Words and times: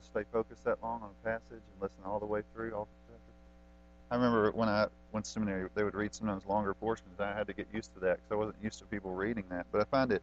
to 0.00 0.06
stay 0.06 0.24
focused 0.32 0.64
that 0.64 0.82
long 0.82 1.02
on 1.02 1.10
a 1.10 1.24
passage 1.24 1.42
and 1.50 1.80
listen 1.80 1.98
all 2.04 2.18
the 2.18 2.26
way 2.26 2.42
through 2.54 2.72
all 2.72 2.86
the 2.86 3.12
chapters. 3.12 3.34
I 4.10 4.16
remember 4.16 4.50
when 4.52 4.68
I 4.68 4.86
went 5.12 5.26
to 5.26 5.30
seminary, 5.30 5.68
they 5.74 5.84
would 5.84 5.94
read 5.94 6.14
sometimes 6.14 6.44
longer 6.46 6.74
portions. 6.74 7.20
I 7.20 7.32
had 7.32 7.46
to 7.46 7.52
get 7.52 7.66
used 7.72 7.94
to 7.94 8.00
that 8.00 8.16
because 8.16 8.32
I 8.32 8.34
wasn't 8.34 8.56
used 8.62 8.78
to 8.80 8.84
people 8.86 9.14
reading 9.14 9.44
that. 9.50 9.66
But 9.70 9.80
I 9.80 9.84
find 9.84 10.12
it 10.12 10.22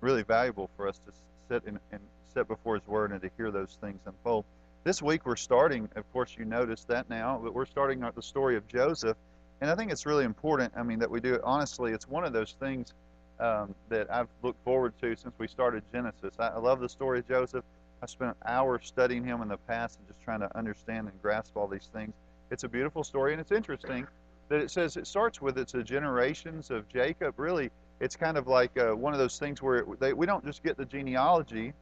really 0.00 0.22
valuable 0.22 0.68
for 0.76 0.88
us 0.88 1.00
to 1.06 1.12
sit 1.48 1.64
and, 1.64 1.78
and 1.90 2.00
sit 2.34 2.48
before 2.48 2.74
His 2.76 2.86
Word 2.86 3.12
and 3.12 3.20
to 3.22 3.30
hear 3.36 3.50
those 3.50 3.76
things 3.80 4.00
unfold. 4.06 4.44
This 4.84 5.00
week 5.00 5.24
we're 5.24 5.36
starting, 5.36 5.88
of 5.94 6.12
course, 6.12 6.34
you 6.36 6.44
noticed 6.44 6.88
that 6.88 7.08
now, 7.08 7.40
but 7.42 7.54
we're 7.54 7.66
starting 7.66 8.04
the 8.14 8.22
story 8.22 8.56
of 8.56 8.66
Joseph. 8.66 9.16
And 9.60 9.70
I 9.70 9.76
think 9.76 9.92
it's 9.92 10.06
really 10.06 10.24
important, 10.24 10.72
I 10.76 10.82
mean, 10.82 10.98
that 10.98 11.10
we 11.10 11.20
do 11.20 11.34
it 11.34 11.40
honestly. 11.44 11.92
It's 11.92 12.08
one 12.08 12.24
of 12.24 12.32
those 12.32 12.56
things 12.58 12.92
um, 13.38 13.74
that 13.88 14.12
I've 14.12 14.28
looked 14.42 14.62
forward 14.64 14.92
to 15.02 15.14
since 15.14 15.34
we 15.38 15.46
started 15.46 15.84
Genesis. 15.92 16.34
I, 16.38 16.48
I 16.48 16.58
love 16.58 16.80
the 16.80 16.88
story 16.88 17.20
of 17.20 17.28
Joseph. 17.28 17.64
I 18.02 18.06
spent 18.06 18.36
hours 18.44 18.80
studying 18.84 19.24
him 19.24 19.42
in 19.42 19.48
the 19.48 19.56
past 19.56 20.00
and 20.00 20.08
just 20.08 20.20
trying 20.24 20.40
to 20.40 20.56
understand 20.58 21.06
and 21.06 21.22
grasp 21.22 21.56
all 21.56 21.68
these 21.68 21.88
things. 21.92 22.12
It's 22.50 22.64
a 22.64 22.68
beautiful 22.68 23.04
story, 23.04 23.30
and 23.30 23.40
it's 23.40 23.52
interesting 23.52 24.08
that 24.48 24.60
it 24.60 24.72
says 24.72 24.96
it 24.96 25.06
starts 25.06 25.40
with 25.40 25.56
it's 25.56 25.72
the 25.72 25.84
generations 25.84 26.72
of 26.72 26.88
Jacob. 26.88 27.38
Really, 27.38 27.70
it's 28.00 28.16
kind 28.16 28.36
of 28.36 28.48
like 28.48 28.76
uh, 28.76 28.90
one 28.96 29.12
of 29.12 29.20
those 29.20 29.38
things 29.38 29.62
where 29.62 29.76
it, 29.76 30.00
they, 30.00 30.12
we 30.12 30.26
don't 30.26 30.44
just 30.44 30.64
get 30.64 30.76
the 30.76 30.84
genealogy 30.84 31.72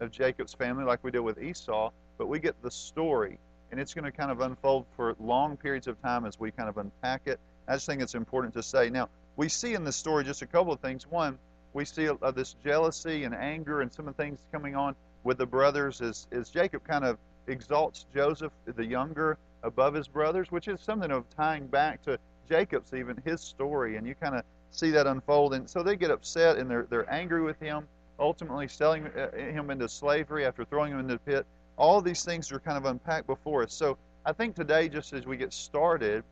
of 0.00 0.10
Jacob's 0.10 0.54
family 0.54 0.84
like 0.84 1.04
we 1.04 1.10
did 1.10 1.20
with 1.20 1.40
Esau, 1.42 1.90
but 2.16 2.26
we 2.26 2.38
get 2.38 2.60
the 2.62 2.70
story. 2.70 3.38
And 3.70 3.78
it's 3.78 3.92
going 3.92 4.06
to 4.06 4.12
kind 4.12 4.30
of 4.30 4.40
unfold 4.40 4.86
for 4.96 5.14
long 5.20 5.58
periods 5.58 5.86
of 5.86 6.00
time 6.00 6.24
as 6.24 6.40
we 6.40 6.50
kind 6.50 6.70
of 6.70 6.78
unpack 6.78 7.22
it. 7.26 7.38
I 7.68 7.74
just 7.74 7.86
think 7.86 8.00
it's 8.00 8.14
important 8.14 8.54
to 8.54 8.62
say. 8.62 8.88
Now, 8.88 9.10
we 9.36 9.50
see 9.50 9.74
in 9.74 9.84
this 9.84 9.94
story 9.94 10.24
just 10.24 10.40
a 10.40 10.46
couple 10.46 10.72
of 10.72 10.80
things. 10.80 11.06
One, 11.06 11.38
we 11.74 11.84
see 11.84 12.08
uh, 12.08 12.30
this 12.30 12.56
jealousy 12.64 13.24
and 13.24 13.34
anger 13.34 13.82
and 13.82 13.92
some 13.92 14.08
of 14.08 14.16
the 14.16 14.22
things 14.22 14.40
coming 14.50 14.74
on 14.74 14.96
with 15.24 15.38
the 15.38 15.46
brothers 15.46 16.00
as, 16.00 16.26
as 16.32 16.50
Jacob 16.50 16.84
kind 16.84 17.04
of 17.04 17.18
exalts 17.46 18.06
Joseph, 18.14 18.52
the 18.64 18.84
younger, 18.84 19.38
above 19.62 19.94
his 19.94 20.08
brothers, 20.08 20.50
which 20.50 20.68
is 20.68 20.80
something 20.80 21.10
of 21.10 21.24
tying 21.36 21.66
back 21.66 22.02
to 22.04 22.18
Jacob's 22.48 22.94
even 22.94 23.20
his 23.24 23.40
story, 23.40 23.96
and 23.96 24.06
you 24.06 24.14
kind 24.14 24.34
of 24.34 24.42
see 24.70 24.90
that 24.90 25.06
unfold. 25.06 25.54
And 25.54 25.68
so 25.68 25.82
they 25.82 25.96
get 25.96 26.10
upset 26.10 26.56
and 26.56 26.70
they're 26.70 26.86
they're 26.90 27.10
angry 27.12 27.42
with 27.42 27.58
him, 27.60 27.86
ultimately 28.18 28.68
selling 28.68 29.06
uh, 29.06 29.30
him 29.32 29.70
into 29.70 29.88
slavery 29.88 30.44
after 30.46 30.64
throwing 30.64 30.92
him 30.92 31.00
into 31.00 31.14
the 31.14 31.20
pit. 31.20 31.46
All 31.76 32.00
these 32.00 32.24
things 32.24 32.50
are 32.52 32.60
kind 32.60 32.76
of 32.76 32.84
unpacked 32.84 33.26
before 33.26 33.62
us. 33.62 33.72
So 33.72 33.96
I 34.26 34.32
think 34.32 34.54
today, 34.54 34.88
just 34.88 35.12
as 35.12 35.26
we 35.26 35.36
get 35.36 35.52
started, 35.52 36.24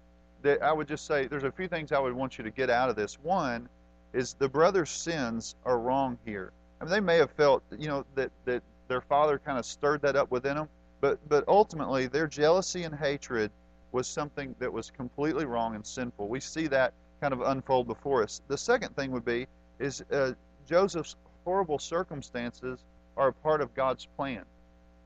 that 0.43 0.63
I 0.63 0.73
would 0.73 0.89
just 0.89 1.07
say 1.07 1.27
there's 1.27 1.45
a 1.45 1.53
few 1.53 1.69
things 1.69 1.93
I 1.93 1.99
would 1.99 2.13
want 2.13 2.39
you 2.39 2.45
to 2.45 2.51
get 2.51 2.71
out 2.71 2.91
of 2.91 2.97
this. 2.97 3.19
One 3.23 3.69
is 4.13 4.35
the 4.35 4.49
brothers' 4.49 4.91
sins 4.91 5.57
are 5.65 5.79
wrong 5.79 6.19
here. 6.25 6.53
I 6.81 6.85
mean, 6.85 6.93
they 6.93 7.01
may 7.01 7.17
have 7.17 7.31
felt, 7.33 7.63
you 7.77 7.89
know, 7.89 8.05
that 8.15 8.31
that 8.45 8.63
their 8.89 9.01
father 9.03 9.39
kind 9.39 9.59
of 9.59 9.65
stirred 9.65 10.03
that 10.03 10.17
up 10.17 10.31
within 10.31 10.57
them, 10.57 10.69
but 11.01 11.19
but 11.29 11.45
ultimately 11.47 12.07
their 12.07 12.27
jealousy 12.27 12.85
and 12.85 12.95
hatred 12.95 13.51
was 13.93 14.07
something 14.07 14.55
that 14.59 14.73
was 14.73 14.91
completely 14.91 15.45
wrong 15.45 15.75
and 15.75 15.87
sinful. 15.87 16.29
We 16.29 16.41
see 16.41 16.67
that 16.69 16.93
kind 17.21 17.33
of 17.33 17.41
unfold 17.41 17.87
before 17.87 18.23
us. 18.23 18.43
The 18.49 18.59
second 18.59 18.95
thing 18.97 19.11
would 19.13 19.25
be 19.25 19.47
is 19.79 20.03
uh, 20.13 20.33
Joseph's 20.69 21.17
horrible 21.45 21.79
circumstances 21.79 22.85
are 23.17 23.29
a 23.29 23.33
part 23.33 23.61
of 23.61 23.75
God's 23.75 24.07
plan. 24.17 24.45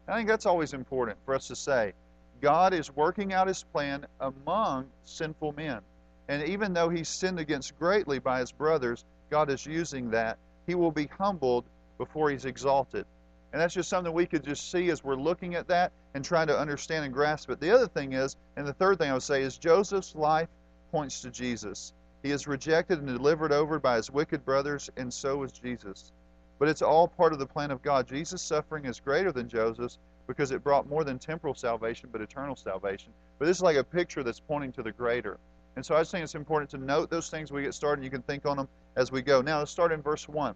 I 0.08 0.16
think 0.16 0.28
that's 0.28 0.47
always 0.47 0.75
important 0.75 1.19
for 1.25 1.34
us 1.34 1.47
to 1.48 1.56
say. 1.56 1.92
God 2.41 2.75
is 2.75 2.94
working 2.94 3.33
out 3.33 3.47
his 3.47 3.62
plan 3.62 4.05
among 4.20 4.88
sinful 5.05 5.53
men. 5.53 5.80
And 6.28 6.42
even 6.42 6.72
though 6.72 6.88
he 6.88 7.05
sinned 7.05 7.38
against 7.38 7.78
greatly 7.78 8.19
by 8.19 8.41
his 8.41 8.50
brothers, 8.50 9.05
God 9.30 9.48
is 9.48 9.64
using 9.64 10.10
that. 10.10 10.38
He 10.66 10.75
will 10.75 10.91
be 10.91 11.06
humbled 11.06 11.64
before 11.98 12.30
he's 12.30 12.44
exalted. 12.44 13.06
And 13.53 13.61
that's 13.61 13.75
just 13.75 13.91
something 13.91 14.12
we 14.12 14.27
could 14.27 14.45
just 14.45 14.70
see 14.70 14.91
as 14.91 15.05
we're 15.05 15.14
looking 15.14 15.55
at 15.55 15.69
that 15.69 15.92
and 16.14 16.25
trying 16.25 16.47
to 16.47 16.58
understand 16.58 17.05
and 17.05 17.12
grasp 17.12 17.50
it. 17.50 17.61
The 17.61 17.70
other 17.70 17.86
thing 17.86 18.14
is, 18.14 18.36
and 18.56 18.67
the 18.67 18.72
third 18.72 18.98
thing 18.98 19.11
I 19.11 19.14
would 19.14 19.22
say 19.22 19.42
is 19.42 19.59
Joseph's 19.59 20.14
life 20.14 20.48
points 20.91 21.20
to 21.22 21.31
Jesus. 21.31 21.92
He 22.22 22.31
is 22.31 22.47
rejected 22.47 22.98
and 22.98 23.09
delivered 23.09 23.53
over 23.53 23.78
by 23.78 23.97
his 23.97 24.10
wicked 24.10 24.44
brothers, 24.44 24.91
and 24.97 25.12
so 25.12 25.43
is 25.43 25.53
Jesus. 25.53 26.12
But 26.59 26.69
it's 26.69 26.82
all 26.82 27.09
part 27.09 27.32
of 27.32 27.38
the 27.38 27.47
plan 27.47 27.71
of 27.71 27.82
God. 27.82 28.06
Jesus' 28.06 28.43
suffering 28.43 28.84
is 28.84 29.00
greater 29.00 29.32
than 29.32 29.49
Joseph's 29.49 29.98
because 30.27 30.53
it 30.53 30.62
brought 30.62 30.88
more 30.88 31.03
than 31.04 31.19
temporal 31.19 31.54
salvation, 31.54 32.09
but 32.12 32.21
eternal 32.21 32.54
salvation. 32.54 33.12
But 33.38 33.47
this 33.47 33.56
is 33.56 33.62
like 33.62 33.77
a 33.77 33.84
picture 33.84 34.22
that's 34.22 34.41
pointing 34.41 34.72
to 34.72 34.82
the 34.82 34.93
greater. 34.93 35.38
And 35.75 35.84
so 35.84 35.97
I 35.97 36.00
just 36.00 36.12
think 36.12 36.22
it's 36.22 36.34
important 36.34 36.71
to 36.71 36.78
note 36.78 37.10
those 37.10 37.28
things 37.31 37.50
we 37.50 37.62
get 37.62 37.75
started. 37.75 38.04
You 38.04 38.10
can 38.10 38.22
think 38.22 38.47
on 38.47 38.56
them 38.56 38.69
as 38.97 39.10
we 39.10 39.22
go. 39.22 39.41
Now, 39.41 39.59
let's 39.59 39.71
start 39.71 39.91
in 39.91 40.03
verse 40.03 40.28
1 40.28 40.54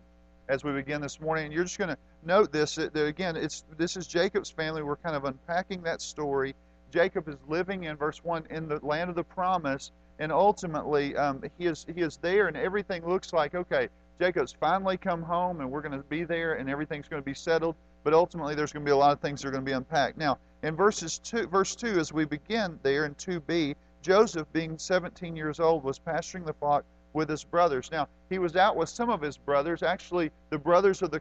as 0.48 0.62
we 0.62 0.72
begin 0.72 1.00
this 1.00 1.20
morning. 1.20 1.46
And 1.46 1.54
you're 1.54 1.64
just 1.64 1.78
going 1.78 1.88
to 1.88 1.98
note 2.26 2.52
this. 2.52 2.74
That, 2.74 2.96
again, 2.96 3.36
it's 3.36 3.64
this 3.76 3.96
is 3.96 4.06
Jacob's 4.06 4.50
family. 4.50 4.82
We're 4.82 4.96
kind 4.96 5.16
of 5.16 5.24
unpacking 5.24 5.82
that 5.82 6.02
story. 6.02 6.54
Jacob 6.90 7.28
is 7.28 7.36
living 7.48 7.84
in 7.84 7.96
verse 7.96 8.22
one 8.22 8.44
in 8.50 8.68
the 8.68 8.84
land 8.84 9.10
of 9.10 9.16
the 9.16 9.24
promise, 9.24 9.92
and 10.18 10.30
ultimately 10.32 11.16
um, 11.16 11.42
he 11.58 11.66
is 11.66 11.86
he 11.94 12.02
is 12.02 12.16
there, 12.18 12.48
and 12.48 12.56
everything 12.56 13.06
looks 13.06 13.32
like 13.32 13.54
okay. 13.54 13.88
Jacob's 14.18 14.52
finally 14.58 14.96
come 14.96 15.22
home, 15.22 15.60
and 15.60 15.70
we're 15.70 15.82
going 15.82 15.92
to 15.92 16.06
be 16.08 16.24
there, 16.24 16.54
and 16.54 16.70
everything's 16.70 17.06
going 17.06 17.20
to 17.20 17.26
be 17.26 17.34
settled. 17.34 17.76
But 18.02 18.14
ultimately, 18.14 18.54
there's 18.54 18.72
going 18.72 18.84
to 18.84 18.88
be 18.88 18.92
a 18.92 18.96
lot 18.96 19.12
of 19.12 19.20
things 19.20 19.42
that 19.42 19.48
are 19.48 19.50
going 19.50 19.64
to 19.64 19.68
be 19.68 19.74
unpacked. 19.74 20.16
Now, 20.16 20.38
in 20.62 20.74
verses 20.74 21.18
two, 21.18 21.46
verse 21.48 21.76
two, 21.76 21.98
as 21.98 22.12
we 22.12 22.24
begin 22.24 22.78
there 22.82 23.04
in 23.04 23.14
two 23.16 23.40
B, 23.40 23.74
Joseph, 24.00 24.46
being 24.52 24.78
17 24.78 25.36
years 25.36 25.60
old, 25.60 25.84
was 25.84 25.98
pasturing 25.98 26.44
the 26.44 26.54
flock 26.54 26.84
with 27.12 27.28
his 27.28 27.44
brothers. 27.44 27.90
Now, 27.90 28.08
he 28.30 28.38
was 28.38 28.56
out 28.56 28.76
with 28.76 28.88
some 28.88 29.10
of 29.10 29.20
his 29.20 29.36
brothers, 29.36 29.82
actually, 29.82 30.30
the 30.50 30.58
brothers 30.58 31.02
of 31.02 31.10
the 31.10 31.20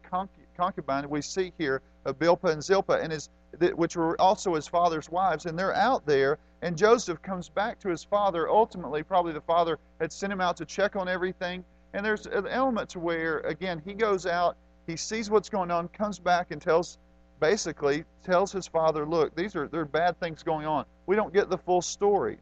concubine 0.56 1.10
we 1.10 1.22
see 1.22 1.52
here, 1.58 1.82
of 2.06 2.18
Bilhah 2.20 2.52
and 2.52 2.64
Zilpah, 2.64 3.00
and 3.02 3.12
his, 3.12 3.30
which 3.74 3.96
were 3.96 4.20
also 4.20 4.56
his 4.56 4.68
father's 4.68 5.10
wives, 5.10 5.46
and 5.46 5.58
they're 5.58 5.76
out 5.76 6.06
there. 6.06 6.38
And 6.62 6.78
Joseph 6.78 7.22
comes 7.22 7.50
back 7.50 7.80
to 7.80 7.90
his 7.90 8.04
father. 8.04 8.50
Ultimately, 8.50 9.04
probably 9.04 9.34
the 9.34 9.42
father 9.42 9.78
had 10.00 10.12
sent 10.12 10.34
him 10.34 10.42
out 10.42 10.58
to 10.58 10.66
check 10.66 10.96
on 10.96 11.08
everything. 11.08 11.64
And 11.94 12.06
there's 12.06 12.26
an 12.26 12.48
element 12.48 12.90
to 12.90 13.00
where, 13.00 13.40
again, 13.42 13.82
he 13.86 13.94
goes 13.94 14.26
out, 14.26 14.58
he 14.88 14.96
sees 14.96 15.30
what's 15.30 15.50
going 15.50 15.72
on, 15.72 15.88
comes 15.90 16.20
back 16.20 16.52
and 16.52 16.62
tells, 16.62 16.98
basically, 17.40 18.04
tells 18.24 18.52
his 18.52 18.68
father, 18.68 19.06
look, 19.06 19.36
these 19.36 19.56
are 19.56 19.68
there 19.68 19.82
are 19.82 19.86
bad 19.86 20.20
things 20.20 20.44
going 20.44 20.66
on. 20.66 20.86
We 21.06 21.16
don't 21.16 21.34
get 21.34 21.50
the 21.50 21.58
full 21.58 21.82
story. 21.82 22.38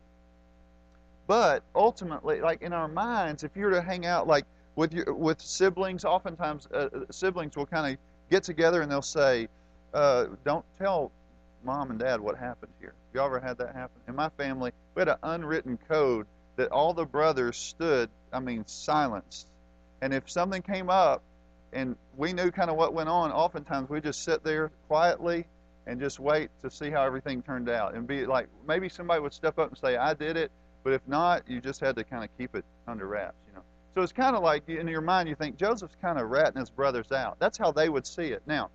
But 1.27 1.63
ultimately, 1.75 2.41
like 2.41 2.61
in 2.61 2.73
our 2.73 2.87
minds, 2.87 3.43
if 3.43 3.55
you 3.55 3.65
were 3.65 3.71
to 3.71 3.81
hang 3.81 4.05
out 4.05 4.27
like 4.27 4.45
with 4.75 4.93
your 4.93 5.13
with 5.13 5.41
siblings, 5.41 6.05
oftentimes 6.05 6.67
uh, 6.73 6.89
uh 6.93 6.99
siblings 7.11 7.55
will 7.55 7.65
kind 7.65 7.93
of 7.93 7.99
get 8.29 8.43
together 8.43 8.81
and 8.81 8.91
they'll 8.91 9.01
say, 9.01 9.47
uh, 9.93 10.25
"Don't 10.43 10.65
tell 10.79 11.11
mom 11.63 11.91
and 11.91 11.99
dad 11.99 12.19
what 12.19 12.37
happened 12.37 12.71
here." 12.79 12.93
You 13.13 13.21
ever 13.21 13.39
had 13.39 13.57
that 13.59 13.75
happen? 13.75 14.01
In 14.07 14.15
my 14.15 14.29
family, 14.29 14.71
we 14.95 15.01
had 15.01 15.09
an 15.09 15.17
unwritten 15.21 15.77
code 15.87 16.25
that 16.55 16.71
all 16.71 16.93
the 16.93 17.05
brothers 17.05 17.57
stood, 17.57 18.09
I 18.31 18.39
mean, 18.39 18.65
silenced. 18.67 19.47
And 20.01 20.13
if 20.13 20.29
something 20.29 20.61
came 20.61 20.89
up 20.89 21.21
and 21.71 21.95
we 22.17 22.33
knew 22.33 22.51
kind 22.51 22.69
of 22.69 22.75
what 22.75 22.93
went 22.93 23.09
on, 23.09 23.31
oftentimes 23.31 23.89
we 23.89 24.01
just 24.01 24.23
sit 24.23 24.43
there 24.43 24.71
quietly 24.87 25.45
and 25.87 25.99
just 25.99 26.19
wait 26.19 26.49
to 26.61 26.69
see 26.69 26.89
how 26.89 27.03
everything 27.03 27.41
turned 27.41 27.69
out. 27.69 27.95
And 27.95 28.07
be 28.07 28.25
like, 28.25 28.47
maybe 28.67 28.89
somebody 28.89 29.21
would 29.21 29.33
step 29.33 29.59
up 29.59 29.69
and 29.69 29.77
say, 29.77 29.97
I 29.97 30.13
did 30.13 30.37
it. 30.37 30.51
But 30.83 30.93
if 30.93 31.01
not, 31.07 31.43
you 31.47 31.61
just 31.61 31.79
had 31.79 31.95
to 31.95 32.03
kind 32.03 32.23
of 32.23 32.29
keep 32.37 32.55
it 32.55 32.65
under 32.87 33.07
wraps, 33.07 33.37
you 33.47 33.55
know. 33.55 33.63
So 33.95 34.01
it's 34.01 34.11
kind 34.11 34.35
of 34.35 34.41
like 34.41 34.67
in 34.67 34.87
your 34.87 35.01
mind 35.01 35.29
you 35.29 35.35
think 35.35 35.57
Joseph's 35.57 35.95
kind 36.01 36.19
of 36.19 36.29
ratting 36.29 36.59
his 36.59 36.69
brothers 36.69 37.11
out. 37.11 37.37
That's 37.39 37.57
how 37.57 37.71
they 37.71 37.89
would 37.89 38.07
see 38.07 38.27
it. 38.27 38.41
Now, 38.47 38.69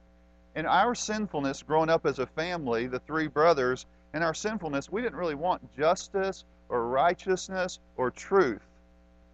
in 0.55 0.65
our 0.65 0.95
sinfulness, 0.95 1.63
growing 1.63 1.91
up 1.91 2.07
as 2.07 2.19
a 2.19 2.27
family, 2.27 2.87
the 2.87 3.01
three 3.01 3.27
brothers, 3.27 3.87
in 4.15 4.23
our 4.23 4.35
sinfulness, 4.35 4.91
we 4.91 5.03
didn't 5.03 5.19
really 5.19 5.35
want 5.35 5.77
justice 5.77 6.45
or 6.69 6.89
righteousness 6.89 7.81
or 7.97 8.11
truth. 8.11 8.63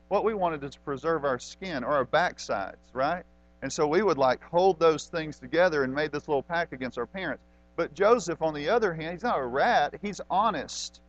What 0.09 0.25
we 0.25 0.34
wanted 0.34 0.65
is 0.65 0.73
to 0.73 0.81
preserve 0.81 1.25
our 1.25 1.39
skin 1.39 1.84
or 1.84 1.93
our 1.93 2.05
backsides, 2.05 2.77
right? 2.93 3.25
And 3.62 3.73
so 3.73 3.87
we 3.87 4.03
would 4.03 4.19
like 4.19 4.43
hold 4.43 4.78
those 4.78 5.06
things 5.06 5.39
together 5.39 5.84
and 5.84 5.94
made 5.94 6.12
this 6.12 6.28
little 6.28 6.43
pact 6.43 6.73
against 6.73 6.99
our 6.99 7.06
parents. 7.06 7.43
But 7.77 7.94
Joseph, 7.94 8.43
on 8.43 8.55
the 8.55 8.69
other 8.69 8.94
hand, 8.94 9.12
he's 9.12 9.23
not 9.23 9.38
a 9.38 9.44
rat, 9.44 9.94
he's 10.03 10.20
honest. 10.31 11.00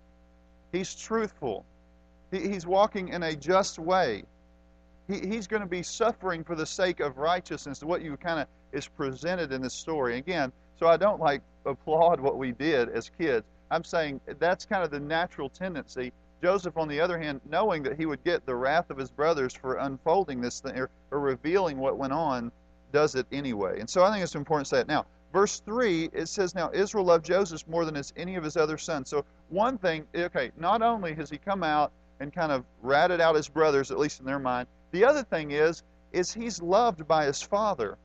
He's 0.71 0.95
truthful. 0.95 1.65
He, 2.31 2.47
he's 2.47 2.65
walking 2.65 3.09
in 3.09 3.23
a 3.23 3.35
just 3.35 3.79
way. 3.79 4.23
He, 5.07 5.19
he's 5.27 5.47
going 5.47 5.61
to 5.61 5.67
be 5.67 5.83
suffering 5.83 6.43
for 6.43 6.55
the 6.55 6.65
sake 6.65 6.99
of 6.99 7.17
righteousness, 7.17 7.83
what 7.83 8.01
you 8.01 8.17
kind 8.17 8.39
of 8.39 8.47
is 8.71 8.87
presented 8.87 9.51
in 9.51 9.61
this 9.61 9.73
story. 9.73 10.17
Again, 10.17 10.51
so 10.79 10.87
I 10.87 10.97
don't 10.97 11.19
like 11.19 11.41
applaud 11.65 12.19
what 12.19 12.37
we 12.37 12.51
did 12.51 12.89
as 12.89 13.09
kids. 13.09 13.45
I'm 13.71 13.83
saying 13.83 14.21
that's 14.39 14.65
kind 14.65 14.83
of 14.83 14.91
the 14.91 14.99
natural 14.99 15.49
tendency. 15.49 16.11
Joseph, 16.41 16.77
on 16.77 16.87
the 16.87 16.99
other 16.99 17.17
hand, 17.17 17.41
knowing 17.49 17.81
that 17.83 17.97
he 17.97 18.05
would 18.05 18.23
get 18.23 18.45
the 18.45 18.55
wrath 18.55 18.89
of 18.89 18.97
his 18.97 19.09
brothers 19.09 19.53
for 19.53 19.77
unfolding 19.77 20.41
this 20.41 20.59
thing 20.59 20.77
or, 20.77 20.89
or 21.11 21.19
revealing 21.19 21.77
what 21.77 21.97
went 21.97 22.13
on, 22.13 22.51
does 22.91 23.15
it 23.15 23.25
anyway. 23.31 23.79
And 23.79 23.89
so 23.89 24.03
I 24.03 24.11
think 24.11 24.23
it's 24.23 24.35
important 24.35 24.67
to 24.67 24.75
say 24.75 24.81
it. 24.81 24.87
Now, 24.87 25.05
verse 25.33 25.59
3, 25.61 26.09
it 26.13 26.27
says, 26.27 26.53
Now 26.53 26.69
Israel 26.73 27.05
loved 27.05 27.25
Joseph 27.25 27.67
more 27.67 27.85
than 27.85 28.01
any 28.15 28.35
of 28.35 28.43
his 28.43 28.57
other 28.57 28.77
sons. 28.77 29.09
So 29.09 29.25
one 29.49 29.77
thing, 29.77 30.05
okay, 30.15 30.51
not 30.57 30.81
only 30.81 31.13
has 31.15 31.29
he 31.29 31.37
come 31.37 31.63
out 31.63 31.91
and 32.19 32.33
kind 32.33 32.51
of 32.51 32.63
ratted 32.81 33.19
out 33.19 33.35
his 33.35 33.49
brothers, 33.49 33.91
at 33.91 33.97
least 33.97 34.19
in 34.19 34.25
their 34.25 34.39
mind, 34.39 34.67
the 34.95 35.03
other 35.03 35.23
thing 35.23 35.51
is, 35.51 35.83
is 36.13 36.33
he's 36.33 36.61
loved 36.61 37.07
by 37.07 37.25
his 37.25 37.41
father. 37.41 37.97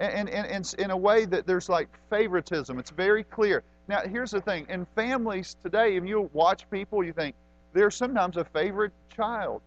And, 0.00 0.28
and, 0.28 0.46
and 0.46 0.74
in 0.78 0.90
a 0.90 0.96
way 0.96 1.24
that 1.26 1.46
there's 1.46 1.68
like 1.68 1.88
favoritism. 2.10 2.78
It's 2.78 2.90
very 2.90 3.24
clear. 3.24 3.62
Now, 3.88 4.00
here's 4.00 4.32
the 4.32 4.40
thing 4.40 4.66
in 4.68 4.86
families 4.94 5.56
today, 5.62 5.96
if 5.96 6.04
you 6.04 6.28
watch 6.32 6.68
people, 6.70 7.02
you 7.02 7.12
think 7.12 7.34
there's 7.72 7.96
sometimes 7.96 8.36
a 8.36 8.44
favorite 8.44 8.92
child. 9.14 9.62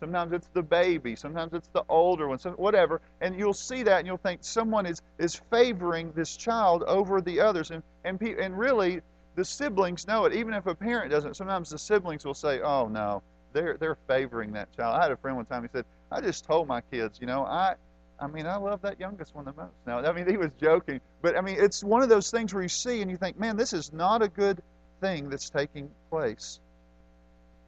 Sometimes 0.00 0.32
it's 0.34 0.48
the 0.52 0.62
baby. 0.62 1.16
Sometimes 1.16 1.54
it's 1.54 1.68
the 1.72 1.82
older 1.88 2.28
one. 2.28 2.38
Whatever. 2.56 3.00
And 3.22 3.38
you'll 3.38 3.54
see 3.54 3.82
that 3.82 3.98
and 3.98 4.06
you'll 4.06 4.18
think 4.18 4.40
someone 4.42 4.84
is, 4.84 5.00
is 5.18 5.40
favoring 5.50 6.12
this 6.12 6.36
child 6.36 6.82
over 6.86 7.22
the 7.22 7.40
others. 7.40 7.70
And, 7.70 7.82
and, 8.04 8.20
and 8.20 8.58
really, 8.58 9.00
the 9.36 9.44
siblings 9.44 10.06
know 10.06 10.26
it. 10.26 10.34
Even 10.34 10.52
if 10.52 10.66
a 10.66 10.74
parent 10.74 11.10
doesn't, 11.10 11.36
sometimes 11.36 11.70
the 11.70 11.78
siblings 11.78 12.24
will 12.26 12.34
say, 12.34 12.60
oh, 12.60 12.88
no, 12.88 13.22
they're, 13.56 13.76
they're 13.78 13.98
favoring 14.06 14.52
that 14.52 14.70
child. 14.76 14.96
I 14.96 15.02
had 15.02 15.10
a 15.10 15.16
friend 15.16 15.36
one 15.36 15.46
time, 15.46 15.62
he 15.62 15.68
said, 15.72 15.86
I 16.12 16.20
just 16.20 16.44
told 16.44 16.68
my 16.68 16.82
kids, 16.92 17.18
you 17.20 17.26
know, 17.26 17.44
I, 17.44 17.74
I 18.20 18.26
mean, 18.26 18.46
I 18.46 18.56
love 18.56 18.82
that 18.82 19.00
youngest 19.00 19.34
one 19.34 19.46
the 19.46 19.52
most. 19.54 19.72
Now, 19.86 19.98
I 19.98 20.12
mean, 20.12 20.28
he 20.28 20.36
was 20.36 20.50
joking, 20.60 21.00
but 21.22 21.36
I 21.36 21.40
mean, 21.40 21.56
it's 21.58 21.82
one 21.82 22.02
of 22.02 22.08
those 22.08 22.30
things 22.30 22.52
where 22.52 22.62
you 22.62 22.68
see 22.68 23.00
and 23.00 23.10
you 23.10 23.16
think, 23.16 23.38
man, 23.38 23.56
this 23.56 23.72
is 23.72 23.92
not 23.92 24.22
a 24.22 24.28
good 24.28 24.62
thing 25.00 25.30
that's 25.30 25.48
taking 25.48 25.90
place. 26.10 26.60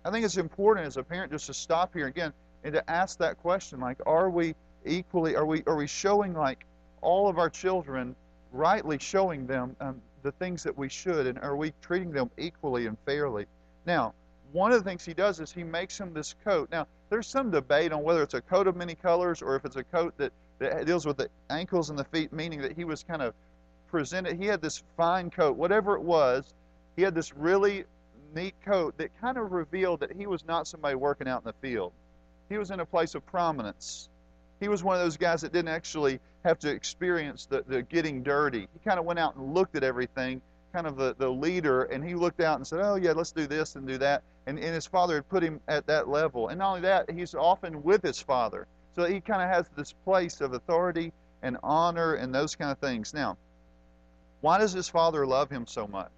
I 0.05 0.11
think 0.11 0.25
it's 0.25 0.37
important 0.37 0.87
as 0.87 0.97
a 0.99 1.03
parent 1.03 1.33
just 1.33 1.47
to 1.47 1.55
stop 1.55 1.95
here 1.95 2.07
again 2.07 2.33
and 2.65 2.75
to 2.75 2.91
ask 2.91 3.19
that 3.19 3.39
question, 3.39 3.81
like, 3.81 3.99
are 4.07 4.31
we 4.31 4.55
equally, 4.85 5.37
are 5.37 5.47
we, 5.47 5.63
are 5.67 5.77
we 5.77 5.87
showing 5.87 6.35
like 6.35 6.67
all 7.01 7.29
of 7.29 7.39
our 7.39 7.51
children 7.51 8.15
rightly 8.53 8.99
showing 8.99 9.47
them 9.47 9.75
um, 9.81 10.01
the 10.23 10.33
things 10.33 10.63
that 10.63 10.77
we 10.77 10.89
should, 10.89 11.27
and 11.27 11.39
are 11.39 11.57
we 11.57 11.73
treating 11.81 12.11
them 12.11 12.31
equally 12.39 12.87
and 12.87 12.97
fairly? 13.07 13.47
Now, 13.87 14.15
one 14.53 14.73
of 14.73 14.83
the 14.83 14.89
things 14.89 15.05
he 15.05 15.15
does 15.15 15.41
is 15.41 15.53
he 15.53 15.65
makes 15.65 15.99
him 15.99 16.13
this 16.13 16.35
coat. 16.45 16.69
Now, 16.71 16.87
there's 17.11 17.27
some 17.27 17.51
debate 17.51 17.93
on 17.93 18.03
whether 18.03 18.23
it's 18.23 18.35
a 18.35 18.41
coat 18.41 18.67
of 18.67 18.77
many 18.77 18.95
colors 18.95 19.43
or 19.43 19.57
if 19.57 19.65
it's 19.65 19.77
a 19.77 19.85
coat 19.85 20.15
that, 20.19 20.33
that 20.59 20.87
deals 20.87 21.07
with 21.07 21.17
the 21.17 21.29
ankles 21.51 21.91
and 21.91 21.99
the 21.99 22.05
feet, 22.05 22.33
meaning 22.33 22.61
that 22.63 22.73
he 22.73 22.85
was 22.85 23.03
kind 23.03 23.23
of 23.23 23.35
presented. 23.91 24.39
He 24.39 24.47
had 24.47 24.61
this 24.61 24.83
fine 24.97 25.31
coat, 25.31 25.57
whatever 25.57 25.95
it 25.97 26.03
was. 26.03 26.55
He 26.97 27.03
had 27.03 27.15
this 27.15 27.35
really 27.35 27.85
neat 28.35 28.55
coat 28.65 28.97
that 28.99 29.11
kind 29.21 29.39
of 29.39 29.53
revealed 29.53 30.01
that 30.01 30.13
he 30.13 30.27
was 30.27 30.45
not 30.45 30.67
somebody 30.67 30.95
working 30.95 31.29
out 31.29 31.43
in 31.43 31.47
the 31.47 31.69
field. 31.69 31.93
He 32.49 32.59
was 32.59 32.71
in 32.71 32.81
a 32.81 32.87
place 32.87 33.15
of 33.15 33.25
prominence. 33.27 34.09
He 34.61 34.69
was 34.69 34.83
one 34.83 34.97
of 34.97 35.03
those 35.03 35.17
guys 35.17 35.41
that 35.43 35.53
didn't 35.53 35.69
actually 35.69 36.21
have 36.45 36.59
to 36.61 36.71
experience 36.71 37.47
the, 37.47 37.63
the 37.67 37.83
getting 37.83 38.23
dirty. 38.23 38.69
He 38.73 38.79
kind 38.85 38.99
of 38.99 39.05
went 39.05 39.19
out 39.19 39.37
and 39.37 39.55
looked 39.55 39.77
at 39.77 39.85
everything, 39.85 40.41
kind 40.73 40.87
of 40.87 40.97
the, 40.97 41.15
the 41.19 41.29
leader, 41.29 41.85
and 41.85 42.05
he 42.05 42.15
looked 42.15 42.41
out 42.41 42.57
and 42.57 42.67
said, 42.67 42.81
Oh, 42.83 42.97
yeah, 42.97 43.13
let's 43.13 43.33
do 43.33 43.47
this 43.47 43.77
and 43.77 43.87
do 43.87 43.99
that. 43.99 44.23
And, 44.49 44.59
and 44.59 44.75
his 44.75 44.87
father 44.87 45.17
had 45.17 45.29
put 45.29 45.43
him 45.43 45.61
at 45.69 45.87
that 45.87 46.09
level. 46.09 46.49
And 46.49 46.59
not 46.59 46.71
only 46.71 46.81
that, 46.83 47.11
he's 47.11 47.35
often 47.35 47.83
with 47.83 48.03
his 48.03 48.21
father. 48.21 48.67
So 48.97 49.05
he 49.05 49.21
kind 49.21 49.43
of 49.43 49.49
has 49.49 49.67
this 49.77 49.93
place 50.05 50.41
of 50.41 50.55
authority 50.55 51.13
and 51.43 51.57
honor 51.63 52.15
and 52.15 52.35
those 52.35 52.57
kind 52.57 52.73
of 52.73 52.79
things. 52.79 53.15
Now, 53.15 53.37
why 54.41 54.59
does 54.59 54.73
his 54.73 54.89
father 54.89 55.27
love 55.27 55.51
him 55.51 55.67
so 55.67 55.87
much? 55.87 56.11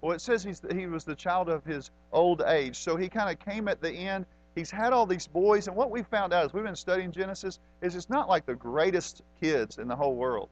Well, 0.00 0.12
it 0.12 0.20
says 0.20 0.42
he's, 0.44 0.62
he 0.72 0.86
was 0.86 1.04
the 1.04 1.14
child 1.14 1.48
of 1.48 1.64
his 1.64 1.90
old 2.12 2.42
age. 2.46 2.76
So 2.76 2.96
he 2.96 3.08
kind 3.08 3.28
of 3.28 3.44
came 3.44 3.68
at 3.68 3.82
the 3.82 3.90
end 3.90 4.24
he's 4.58 4.70
had 4.70 4.92
all 4.92 5.06
these 5.06 5.26
boys, 5.26 5.68
and 5.68 5.76
what 5.76 5.90
we 5.90 6.02
found 6.02 6.32
out 6.32 6.44
as 6.44 6.52
we've 6.52 6.64
been 6.64 6.76
studying 6.76 7.12
Genesis 7.12 7.58
is 7.80 7.94
it's 7.94 8.10
not 8.10 8.28
like 8.28 8.44
the 8.44 8.54
greatest 8.54 9.22
kids 9.40 9.78
in 9.78 9.88
the 9.88 9.96
whole 9.96 10.16
world. 10.16 10.48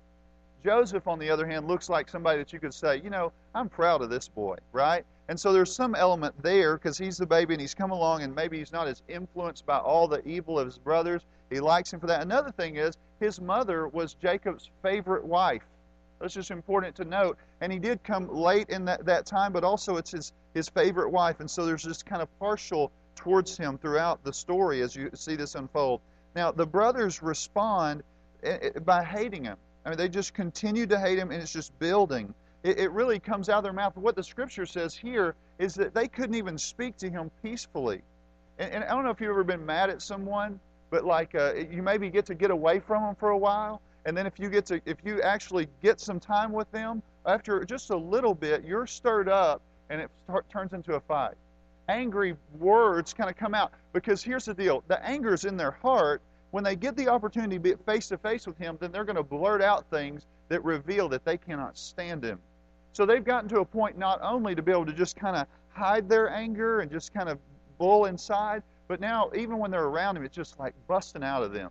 Joseph, 0.66 1.06
on 1.06 1.20
the 1.20 1.30
other 1.30 1.46
hand, 1.46 1.68
looks 1.68 1.88
like 1.88 2.08
somebody 2.08 2.38
that 2.38 2.52
you 2.52 2.58
could 2.58 2.74
say, 2.74 3.00
you 3.00 3.08
know, 3.08 3.30
I'm 3.54 3.68
proud 3.68 4.02
of 4.02 4.10
this 4.10 4.26
boy, 4.26 4.56
right? 4.72 5.04
And 5.28 5.38
so 5.38 5.52
there's 5.52 5.72
some 5.72 5.94
element 5.94 6.34
there 6.42 6.76
because 6.76 6.98
he's 6.98 7.16
the 7.16 7.24
baby 7.24 7.54
and 7.54 7.60
he's 7.60 7.72
come 7.72 7.92
along 7.92 8.24
and 8.24 8.34
maybe 8.34 8.58
he's 8.58 8.72
not 8.72 8.88
as 8.88 9.00
influenced 9.06 9.64
by 9.64 9.78
all 9.78 10.08
the 10.08 10.26
evil 10.26 10.58
of 10.58 10.66
his 10.66 10.76
brothers. 10.76 11.22
He 11.50 11.60
likes 11.60 11.92
him 11.92 12.00
for 12.00 12.08
that. 12.08 12.20
Another 12.20 12.50
thing 12.50 12.74
is 12.74 12.96
his 13.20 13.40
mother 13.40 13.86
was 13.86 14.14
Jacob's 14.14 14.68
favorite 14.82 15.24
wife. 15.24 15.62
That's 16.18 16.34
just 16.34 16.50
important 16.50 16.96
to 16.96 17.04
note. 17.04 17.38
And 17.60 17.72
he 17.72 17.78
did 17.78 18.02
come 18.02 18.28
late 18.28 18.68
in 18.68 18.84
that, 18.86 19.06
that 19.06 19.24
time, 19.24 19.52
but 19.52 19.62
also 19.62 19.98
it's 19.98 20.10
his, 20.10 20.32
his 20.52 20.68
favorite 20.68 21.10
wife. 21.10 21.38
And 21.38 21.48
so 21.48 21.64
there's 21.64 21.84
this 21.84 22.02
kind 22.02 22.20
of 22.22 22.38
partial 22.40 22.90
towards 23.14 23.56
him 23.56 23.78
throughout 23.78 24.24
the 24.24 24.32
story 24.32 24.82
as 24.82 24.96
you 24.96 25.10
see 25.14 25.36
this 25.36 25.54
unfold. 25.54 26.00
Now, 26.34 26.50
the 26.50 26.66
brothers 26.66 27.22
respond 27.22 28.02
eh, 28.42 28.58
eh, 28.62 28.78
by 28.80 29.04
hating 29.04 29.44
him. 29.44 29.58
I 29.86 29.90
mean, 29.90 29.98
they 29.98 30.08
just 30.08 30.34
continue 30.34 30.84
to 30.86 30.98
hate 30.98 31.16
him, 31.16 31.30
and 31.30 31.40
it's 31.40 31.52
just 31.52 31.78
building. 31.78 32.34
It, 32.64 32.80
it 32.80 32.90
really 32.90 33.20
comes 33.20 33.48
out 33.48 33.58
of 33.58 33.64
their 33.64 33.72
mouth. 33.72 33.96
What 33.96 34.16
the 34.16 34.22
scripture 34.24 34.66
says 34.66 34.96
here 34.96 35.36
is 35.60 35.74
that 35.76 35.94
they 35.94 36.08
couldn't 36.08 36.34
even 36.34 36.58
speak 36.58 36.96
to 36.98 37.08
him 37.08 37.30
peacefully. 37.40 38.02
And, 38.58 38.72
and 38.72 38.84
I 38.84 38.88
don't 38.88 39.04
know 39.04 39.10
if 39.10 39.20
you've 39.20 39.30
ever 39.30 39.44
been 39.44 39.64
mad 39.64 39.88
at 39.88 40.02
someone, 40.02 40.58
but 40.90 41.04
like 41.04 41.36
uh, 41.36 41.54
you 41.70 41.84
maybe 41.84 42.10
get 42.10 42.26
to 42.26 42.34
get 42.34 42.50
away 42.50 42.80
from 42.80 43.04
them 43.04 43.14
for 43.14 43.30
a 43.30 43.38
while, 43.38 43.80
and 44.06 44.16
then 44.16 44.26
if 44.26 44.40
you 44.40 44.50
get 44.50 44.66
to, 44.66 44.80
if 44.86 44.98
you 45.04 45.22
actually 45.22 45.68
get 45.82 46.00
some 46.00 46.18
time 46.18 46.52
with 46.52 46.70
them, 46.72 47.00
after 47.24 47.64
just 47.64 47.90
a 47.90 47.96
little 47.96 48.34
bit, 48.34 48.64
you're 48.64 48.86
stirred 48.88 49.28
up, 49.28 49.62
and 49.88 50.00
it 50.00 50.10
start, 50.24 50.50
turns 50.50 50.72
into 50.72 50.94
a 50.94 51.00
fight 51.00 51.34
angry 51.88 52.34
words 52.58 53.12
kind 53.12 53.30
of 53.30 53.36
come 53.36 53.54
out. 53.54 53.72
Because 53.92 54.22
here's 54.22 54.44
the 54.44 54.54
deal 54.54 54.82
the 54.88 55.04
anger 55.06 55.34
is 55.34 55.44
in 55.44 55.56
their 55.56 55.70
heart. 55.70 56.20
When 56.56 56.64
they 56.64 56.74
get 56.74 56.96
the 56.96 57.08
opportunity 57.08 57.56
to 57.56 57.60
be 57.60 57.74
face 57.84 58.08
to 58.08 58.16
face 58.16 58.46
with 58.46 58.56
Him, 58.56 58.78
then 58.80 58.90
they're 58.90 59.04
going 59.04 59.16
to 59.16 59.22
blurt 59.22 59.60
out 59.60 59.84
things 59.90 60.24
that 60.48 60.64
reveal 60.64 61.06
that 61.10 61.22
they 61.22 61.36
cannot 61.36 61.76
stand 61.76 62.24
Him. 62.24 62.40
So 62.94 63.04
they've 63.04 63.22
gotten 63.22 63.46
to 63.50 63.60
a 63.60 63.64
point 63.66 63.98
not 63.98 64.20
only 64.22 64.54
to 64.54 64.62
be 64.62 64.72
able 64.72 64.86
to 64.86 64.94
just 64.94 65.16
kind 65.16 65.36
of 65.36 65.46
hide 65.68 66.08
their 66.08 66.30
anger 66.30 66.80
and 66.80 66.90
just 66.90 67.12
kind 67.12 67.28
of 67.28 67.38
bull 67.76 68.06
inside, 68.06 68.62
but 68.88 69.00
now 69.00 69.30
even 69.36 69.58
when 69.58 69.70
they're 69.70 69.84
around 69.84 70.16
Him, 70.16 70.24
it's 70.24 70.34
just 70.34 70.58
like 70.58 70.72
busting 70.88 71.22
out 71.22 71.42
of 71.42 71.52
them. 71.52 71.70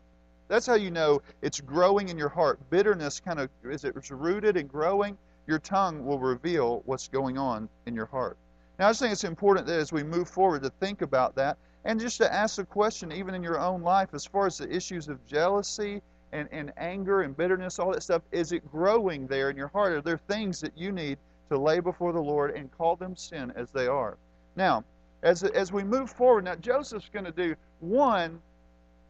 That's 0.50 0.68
how 0.68 0.76
you 0.76 0.92
know 0.92 1.24
it's 1.42 1.60
growing 1.60 2.10
in 2.10 2.18
your 2.20 2.30
heart. 2.30 2.60
Bitterness 2.70 3.20
kind 3.20 3.40
of, 3.40 3.50
is 3.64 3.86
it's 3.86 4.12
rooted 4.12 4.56
and 4.56 4.70
growing, 4.70 5.18
your 5.48 5.58
tongue 5.58 6.06
will 6.06 6.20
reveal 6.20 6.84
what's 6.86 7.08
going 7.08 7.40
on 7.40 7.70
in 7.88 7.96
your 7.96 8.06
heart. 8.06 8.38
Now, 8.78 8.86
I 8.86 8.90
just 8.92 9.00
think 9.00 9.14
it's 9.14 9.24
important 9.24 9.66
that 9.66 9.80
as 9.80 9.92
we 9.92 10.04
move 10.04 10.30
forward 10.30 10.62
to 10.62 10.70
think 10.70 11.02
about 11.02 11.34
that 11.38 11.58
and 11.86 12.00
just 12.00 12.18
to 12.18 12.34
ask 12.34 12.56
the 12.56 12.66
question, 12.66 13.12
even 13.12 13.36
in 13.36 13.44
your 13.44 13.60
own 13.60 13.84
life, 13.84 14.10
as 14.14 14.26
far 14.26 14.48
as 14.48 14.58
the 14.58 14.76
issues 14.76 15.08
of 15.08 15.26
jealousy 15.28 16.02
and, 16.32 16.50
and 16.52 16.74
anger 16.78 17.22
and 17.22 17.38
bitterness, 17.38 17.78
all 17.78 17.94
that 17.94 18.02
stuff, 18.02 18.24
is 18.32 18.52
it 18.52 18.70
growing 18.72 19.28
there 19.28 19.52
in 19.52 19.56
your 19.56 19.68
heart? 19.68 19.94
Are 19.94 20.02
there 20.02 20.18
things 20.18 20.60
that 20.62 20.76
you 20.76 20.92
need 20.92 21.20
to 21.50 21.58
lay 21.58 21.80
before 21.80 22.12
the 22.12 22.22
Lord 22.22 22.56
and 22.56 22.76
call 22.76 22.96
them 22.96 23.16
sin 23.16 23.54
as 23.56 23.70
they 23.70 23.86
are? 23.86 24.18
Now, 24.56 24.84
as, 25.22 25.44
as 25.44 25.72
we 25.72 25.84
move 25.84 26.10
forward, 26.10 26.46
now 26.46 26.56
Joseph's 26.56 27.10
going 27.14 27.26
to 27.26 27.32
do 27.32 27.56
one, 27.80 28.42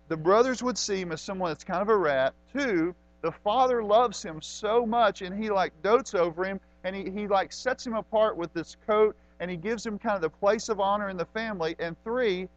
the 0.09 0.17
brothers 0.17 0.61
would 0.61 0.77
see 0.77 0.99
him 0.99 1.13
as 1.13 1.21
someone 1.21 1.51
that's 1.51 1.63
kind 1.63 1.81
of 1.81 1.89
a 1.89 1.95
rat. 1.95 2.33
Two, 2.51 2.93
the 3.21 3.31
father 3.31 3.83
loves 3.83 4.21
him 4.21 4.41
so 4.41 4.85
much 4.85 5.21
and 5.21 5.41
he 5.41 5.49
like 5.49 5.71
dotes 5.81 6.13
over 6.13 6.43
him 6.43 6.59
and 6.83 6.93
he, 6.93 7.09
he 7.09 7.27
like 7.27 7.53
sets 7.53 7.87
him 7.87 7.95
apart 7.95 8.35
with 8.35 8.53
this 8.53 8.75
coat 8.85 9.15
and 9.39 9.49
he 9.49 9.57
gives 9.57 9.85
him 9.85 9.97
kind 9.97 10.15
of 10.15 10.21
the 10.21 10.29
place 10.29 10.69
of 10.69 10.79
honor 10.79 11.09
in 11.09 11.17
the 11.17 11.25
family. 11.25 11.75
And 11.79 11.95
three, 12.03 12.47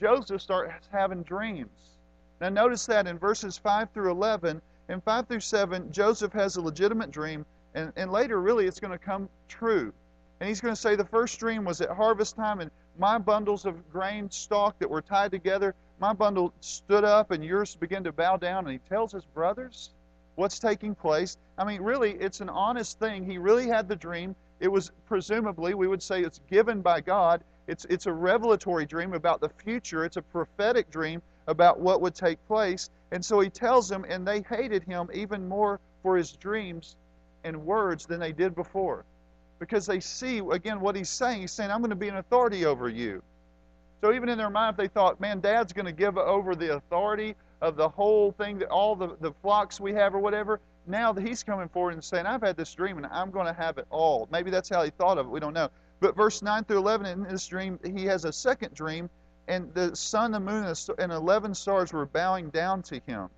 Joseph 0.00 0.42
starts 0.42 0.88
having 0.92 1.22
dreams. 1.22 1.98
Now, 2.40 2.48
notice 2.50 2.86
that 2.86 3.06
in 3.06 3.18
verses 3.18 3.58
5 3.58 3.90
through 3.90 4.10
11, 4.10 4.62
in 4.88 5.00
5 5.00 5.26
through 5.26 5.40
7, 5.40 5.92
Joseph 5.92 6.32
has 6.32 6.56
a 6.56 6.60
legitimate 6.60 7.10
dream, 7.10 7.44
and, 7.74 7.92
and 7.96 8.10
later, 8.10 8.40
really, 8.40 8.66
it's 8.66 8.80
going 8.80 8.92
to 8.92 8.98
come 8.98 9.28
true. 9.48 9.92
And 10.40 10.48
he's 10.48 10.60
going 10.60 10.74
to 10.74 10.80
say, 10.80 10.94
The 10.94 11.04
first 11.04 11.38
dream 11.40 11.64
was 11.64 11.80
at 11.80 11.90
harvest 11.90 12.36
time, 12.36 12.60
and 12.60 12.70
my 12.98 13.18
bundles 13.18 13.64
of 13.64 13.90
grain 13.92 14.30
stalk 14.30 14.78
that 14.78 14.88
were 14.88 15.02
tied 15.02 15.30
together, 15.30 15.74
my 16.00 16.12
bundle 16.12 16.52
stood 16.60 17.04
up, 17.04 17.32
and 17.32 17.44
yours 17.44 17.74
began 17.74 18.04
to 18.04 18.12
bow 18.12 18.36
down. 18.36 18.64
And 18.64 18.72
he 18.72 18.78
tells 18.88 19.12
his 19.12 19.24
brothers 19.24 19.90
what's 20.36 20.60
taking 20.60 20.94
place. 20.94 21.36
I 21.58 21.64
mean, 21.64 21.82
really, 21.82 22.12
it's 22.12 22.40
an 22.40 22.48
honest 22.48 23.00
thing. 23.00 23.24
He 23.24 23.38
really 23.38 23.66
had 23.66 23.88
the 23.88 23.96
dream. 23.96 24.36
It 24.60 24.68
was 24.68 24.92
presumably, 25.06 25.74
we 25.74 25.88
would 25.88 26.02
say 26.02 26.22
it's 26.22 26.40
given 26.48 26.82
by 26.82 27.00
God. 27.00 27.42
It's, 27.68 27.84
it's 27.90 28.06
a 28.06 28.12
revelatory 28.12 28.86
dream 28.86 29.12
about 29.14 29.40
the 29.40 29.48
future, 29.48 30.04
it's 30.04 30.16
a 30.16 30.22
prophetic 30.22 30.90
dream 30.90 31.22
about 31.46 31.78
what 31.78 32.00
would 32.00 32.14
take 32.14 32.44
place. 32.48 32.90
And 33.12 33.24
so 33.24 33.40
he 33.40 33.48
tells 33.48 33.88
them, 33.88 34.04
and 34.08 34.26
they 34.26 34.42
hated 34.42 34.82
him 34.82 35.08
even 35.14 35.48
more 35.48 35.78
for 36.02 36.16
his 36.16 36.32
dreams 36.32 36.96
and 37.44 37.64
words 37.64 38.06
than 38.06 38.20
they 38.20 38.32
did 38.32 38.54
before. 38.54 39.04
Because 39.58 39.86
they 39.86 40.00
see, 40.00 40.38
again, 40.38 40.80
what 40.80 40.96
he's 40.96 41.08
saying. 41.08 41.40
He's 41.40 41.52
saying, 41.52 41.70
I'm 41.70 41.78
going 41.78 41.90
to 41.90 41.96
be 41.96 42.08
an 42.08 42.16
authority 42.16 42.64
over 42.64 42.88
you. 42.88 43.22
So 44.00 44.12
even 44.12 44.28
in 44.28 44.38
their 44.38 44.50
mind, 44.50 44.76
they 44.76 44.88
thought, 44.88 45.20
man, 45.20 45.40
dad's 45.40 45.72
going 45.72 45.86
to 45.86 45.92
give 45.92 46.16
over 46.16 46.54
the 46.54 46.76
authority 46.76 47.34
of 47.60 47.76
the 47.76 47.88
whole 47.88 48.32
thing, 48.32 48.58
that 48.58 48.68
all 48.68 48.94
the, 48.94 49.16
the 49.20 49.32
flocks 49.42 49.80
we 49.80 49.92
have 49.92 50.14
or 50.14 50.20
whatever 50.20 50.60
now 50.86 51.12
that 51.12 51.26
he's 51.26 51.42
coming 51.42 51.68
forward 51.68 51.94
and 51.94 52.02
saying, 52.02 52.26
I've 52.26 52.42
had 52.42 52.56
this 52.56 52.72
dream 52.74 52.96
and 52.96 53.06
I'm 53.06 53.30
going 53.30 53.46
to 53.46 53.52
have 53.52 53.78
it 53.78 53.86
all. 53.90 54.28
Maybe 54.32 54.50
that's 54.50 54.68
how 54.68 54.82
he 54.82 54.90
thought 54.90 55.18
of 55.18 55.26
it. 55.26 55.28
We 55.28 55.40
don't 55.40 55.52
know. 55.52 55.68
But 56.00 56.16
verse 56.16 56.42
9 56.42 56.64
through 56.64 56.78
11 56.78 57.06
in 57.06 57.22
this 57.24 57.46
dream, 57.46 57.78
he 57.84 58.04
has 58.04 58.24
a 58.24 58.32
second 58.32 58.74
dream, 58.74 59.10
and 59.48 59.72
the 59.74 59.96
sun, 59.96 60.32
the 60.32 60.40
moon, 60.40 60.72
and 60.98 61.12
11 61.12 61.54
stars 61.54 61.92
were 61.92 62.06
bowing 62.06 62.50
down 62.50 62.82
to 62.84 63.00
him. 63.06 63.28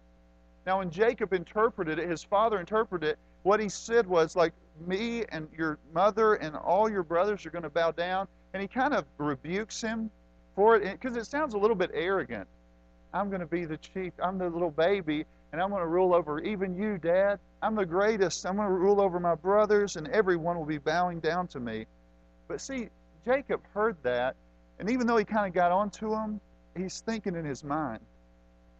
Now, 0.66 0.78
when 0.78 0.90
Jacob 0.90 1.32
interpreted 1.32 1.98
it, 1.98 2.08
his 2.08 2.22
father 2.22 2.60
interpreted 2.60 3.10
it, 3.10 3.18
what 3.42 3.60
he 3.60 3.68
said 3.68 4.06
was, 4.06 4.36
like, 4.36 4.52
me 4.86 5.24
and 5.30 5.48
your 5.56 5.78
mother 5.94 6.34
and 6.34 6.56
all 6.56 6.90
your 6.90 7.02
brothers 7.02 7.44
are 7.46 7.50
going 7.50 7.62
to 7.62 7.70
bow 7.70 7.90
down. 7.90 8.28
And 8.52 8.60
he 8.60 8.68
kind 8.68 8.94
of 8.94 9.04
rebukes 9.18 9.80
him 9.80 10.10
for 10.54 10.76
it 10.76 11.00
because 11.00 11.16
it 11.16 11.26
sounds 11.26 11.54
a 11.54 11.58
little 11.58 11.76
bit 11.76 11.90
arrogant. 11.94 12.46
I'm 13.14 13.28
going 13.28 13.40
to 13.40 13.46
be 13.46 13.64
the 13.64 13.76
chief. 13.78 14.12
I'm 14.22 14.38
the 14.38 14.48
little 14.48 14.70
baby, 14.70 15.24
and 15.52 15.62
I'm 15.62 15.70
going 15.70 15.82
to 15.82 15.88
rule 15.88 16.14
over 16.14 16.40
even 16.40 16.76
you, 16.76 16.98
Dad. 16.98 17.38
I'm 17.62 17.74
the 17.74 17.86
greatest. 17.86 18.44
I'm 18.44 18.56
going 18.56 18.68
to 18.68 18.74
rule 18.74 19.00
over 19.00 19.18
my 19.20 19.34
brothers, 19.34 19.96
and 19.96 20.08
everyone 20.08 20.58
will 20.58 20.66
be 20.66 20.78
bowing 20.78 21.20
down 21.20 21.46
to 21.48 21.60
me. 21.60 21.86
But 22.50 22.60
see, 22.60 22.88
Jacob 23.24 23.62
heard 23.72 23.96
that, 24.02 24.34
and 24.80 24.90
even 24.90 25.06
though 25.06 25.16
he 25.16 25.24
kind 25.24 25.46
of 25.46 25.54
got 25.54 25.70
onto 25.70 26.12
him, 26.12 26.40
he's 26.76 27.00
thinking 27.00 27.36
in 27.36 27.44
his 27.44 27.62
mind, 27.62 28.00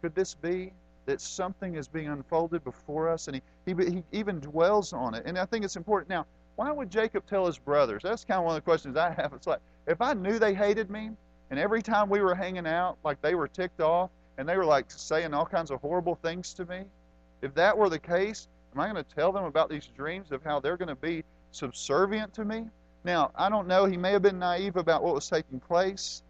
could 0.01 0.13
this 0.13 0.33
be 0.33 0.73
that 1.05 1.21
something 1.21 1.75
is 1.75 1.87
being 1.87 2.09
unfolded 2.09 2.65
before 2.65 3.07
us? 3.07 3.29
And 3.29 3.41
he, 3.65 3.73
he, 3.73 3.85
he 3.89 4.03
even 4.11 4.41
dwells 4.41 4.91
on 4.91 5.13
it. 5.13 5.23
And 5.25 5.39
I 5.39 5.45
think 5.45 5.63
it's 5.63 5.77
important. 5.77 6.09
Now, 6.09 6.25
why 6.57 6.69
would 6.69 6.89
Jacob 6.89 7.25
tell 7.25 7.45
his 7.45 7.57
brothers? 7.57 8.01
That's 8.03 8.25
kind 8.25 8.39
of 8.39 8.43
one 8.43 8.57
of 8.57 8.61
the 8.61 8.65
questions 8.65 8.97
I 8.97 9.11
have. 9.11 9.31
It's 9.31 9.47
like, 9.47 9.61
if 9.87 10.01
I 10.01 10.15
knew 10.15 10.37
they 10.37 10.53
hated 10.53 10.89
me, 10.89 11.11
and 11.49 11.57
every 11.57 11.81
time 11.81 12.09
we 12.09 12.19
were 12.19 12.35
hanging 12.35 12.67
out, 12.67 12.97
like 13.05 13.21
they 13.21 13.35
were 13.35 13.47
ticked 13.47 13.79
off, 13.79 14.09
and 14.37 14.49
they 14.49 14.57
were 14.57 14.65
like 14.65 14.87
saying 14.89 15.33
all 15.33 15.45
kinds 15.45 15.71
of 15.71 15.79
horrible 15.79 16.15
things 16.15 16.53
to 16.55 16.65
me, 16.65 16.83
if 17.41 17.53
that 17.53 17.77
were 17.77 17.87
the 17.87 17.99
case, 17.99 18.49
am 18.75 18.81
I 18.81 18.91
going 18.91 19.01
to 19.01 19.15
tell 19.15 19.31
them 19.31 19.45
about 19.45 19.69
these 19.69 19.87
dreams 19.95 20.33
of 20.33 20.43
how 20.43 20.59
they're 20.59 20.77
going 20.77 20.89
to 20.89 20.95
be 20.95 21.23
subservient 21.51 22.33
to 22.33 22.43
me? 22.43 22.65
Now, 23.03 23.31
I 23.35 23.49
don't 23.49 23.67
know. 23.67 23.85
He 23.85 23.97
may 23.97 24.11
have 24.11 24.21
been 24.21 24.39
naive 24.39 24.75
about 24.75 25.03
what 25.03 25.15
was 25.15 25.27
taking 25.27 25.59
place. 25.59 26.23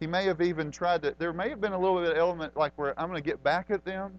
He 0.00 0.06
may 0.06 0.24
have 0.24 0.40
even 0.40 0.70
tried 0.70 1.02
to, 1.02 1.14
there 1.18 1.32
may 1.32 1.48
have 1.48 1.60
been 1.60 1.72
a 1.72 1.78
little 1.78 2.00
bit 2.00 2.10
of 2.10 2.18
element 2.18 2.56
like 2.56 2.72
where 2.76 2.98
I'm 3.00 3.08
going 3.08 3.22
to 3.22 3.26
get 3.26 3.42
back 3.42 3.70
at 3.70 3.84
them. 3.84 4.18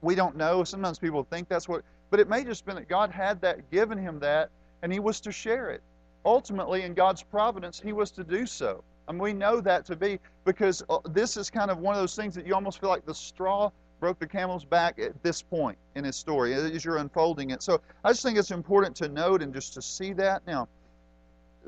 We 0.00 0.14
don't 0.14 0.36
know. 0.36 0.64
Sometimes 0.64 0.98
people 0.98 1.24
think 1.24 1.48
that's 1.48 1.68
what, 1.68 1.82
but 2.10 2.20
it 2.20 2.28
may 2.28 2.42
just 2.42 2.64
been 2.64 2.76
that 2.76 2.88
God 2.88 3.10
had 3.10 3.40
that, 3.42 3.70
given 3.70 3.98
him 3.98 4.18
that, 4.20 4.50
and 4.82 4.92
he 4.92 5.00
was 5.00 5.20
to 5.20 5.32
share 5.32 5.70
it. 5.70 5.82
Ultimately, 6.24 6.82
in 6.82 6.94
God's 6.94 7.22
providence, 7.22 7.80
he 7.80 7.92
was 7.92 8.10
to 8.12 8.24
do 8.24 8.46
so. 8.46 8.82
And 9.08 9.20
we 9.20 9.32
know 9.34 9.60
that 9.60 9.84
to 9.86 9.96
be 9.96 10.18
because 10.44 10.82
uh, 10.88 10.98
this 11.10 11.36
is 11.36 11.50
kind 11.50 11.70
of 11.70 11.78
one 11.78 11.94
of 11.94 12.00
those 12.00 12.16
things 12.16 12.34
that 12.34 12.46
you 12.46 12.54
almost 12.54 12.80
feel 12.80 12.88
like 12.88 13.04
the 13.04 13.14
straw 13.14 13.70
broke 14.00 14.18
the 14.18 14.26
camel's 14.26 14.64
back 14.64 14.98
at 14.98 15.22
this 15.22 15.42
point 15.42 15.78
in 15.94 16.04
his 16.04 16.16
story 16.16 16.54
as 16.54 16.84
you're 16.84 16.96
unfolding 16.96 17.50
it. 17.50 17.62
So 17.62 17.80
I 18.04 18.10
just 18.10 18.22
think 18.22 18.38
it's 18.38 18.50
important 18.50 18.96
to 18.96 19.08
note 19.08 19.42
and 19.42 19.52
just 19.52 19.74
to 19.74 19.82
see 19.82 20.12
that. 20.14 20.46
Now, 20.46 20.68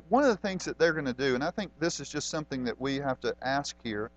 one 0.08 0.22
of 0.22 0.28
the 0.28 0.36
things 0.36 0.64
that 0.64 0.78
they're 0.78 0.92
going 0.92 1.06
to 1.06 1.12
do, 1.12 1.34
and 1.34 1.44
I 1.44 1.50
think 1.50 1.72
this 1.78 2.00
is 2.00 2.08
just 2.08 2.28
something 2.30 2.64
that 2.64 2.80
we 2.80 2.96
have 2.96 3.20
to 3.20 3.34
ask 3.42 3.76
here, 3.82 4.10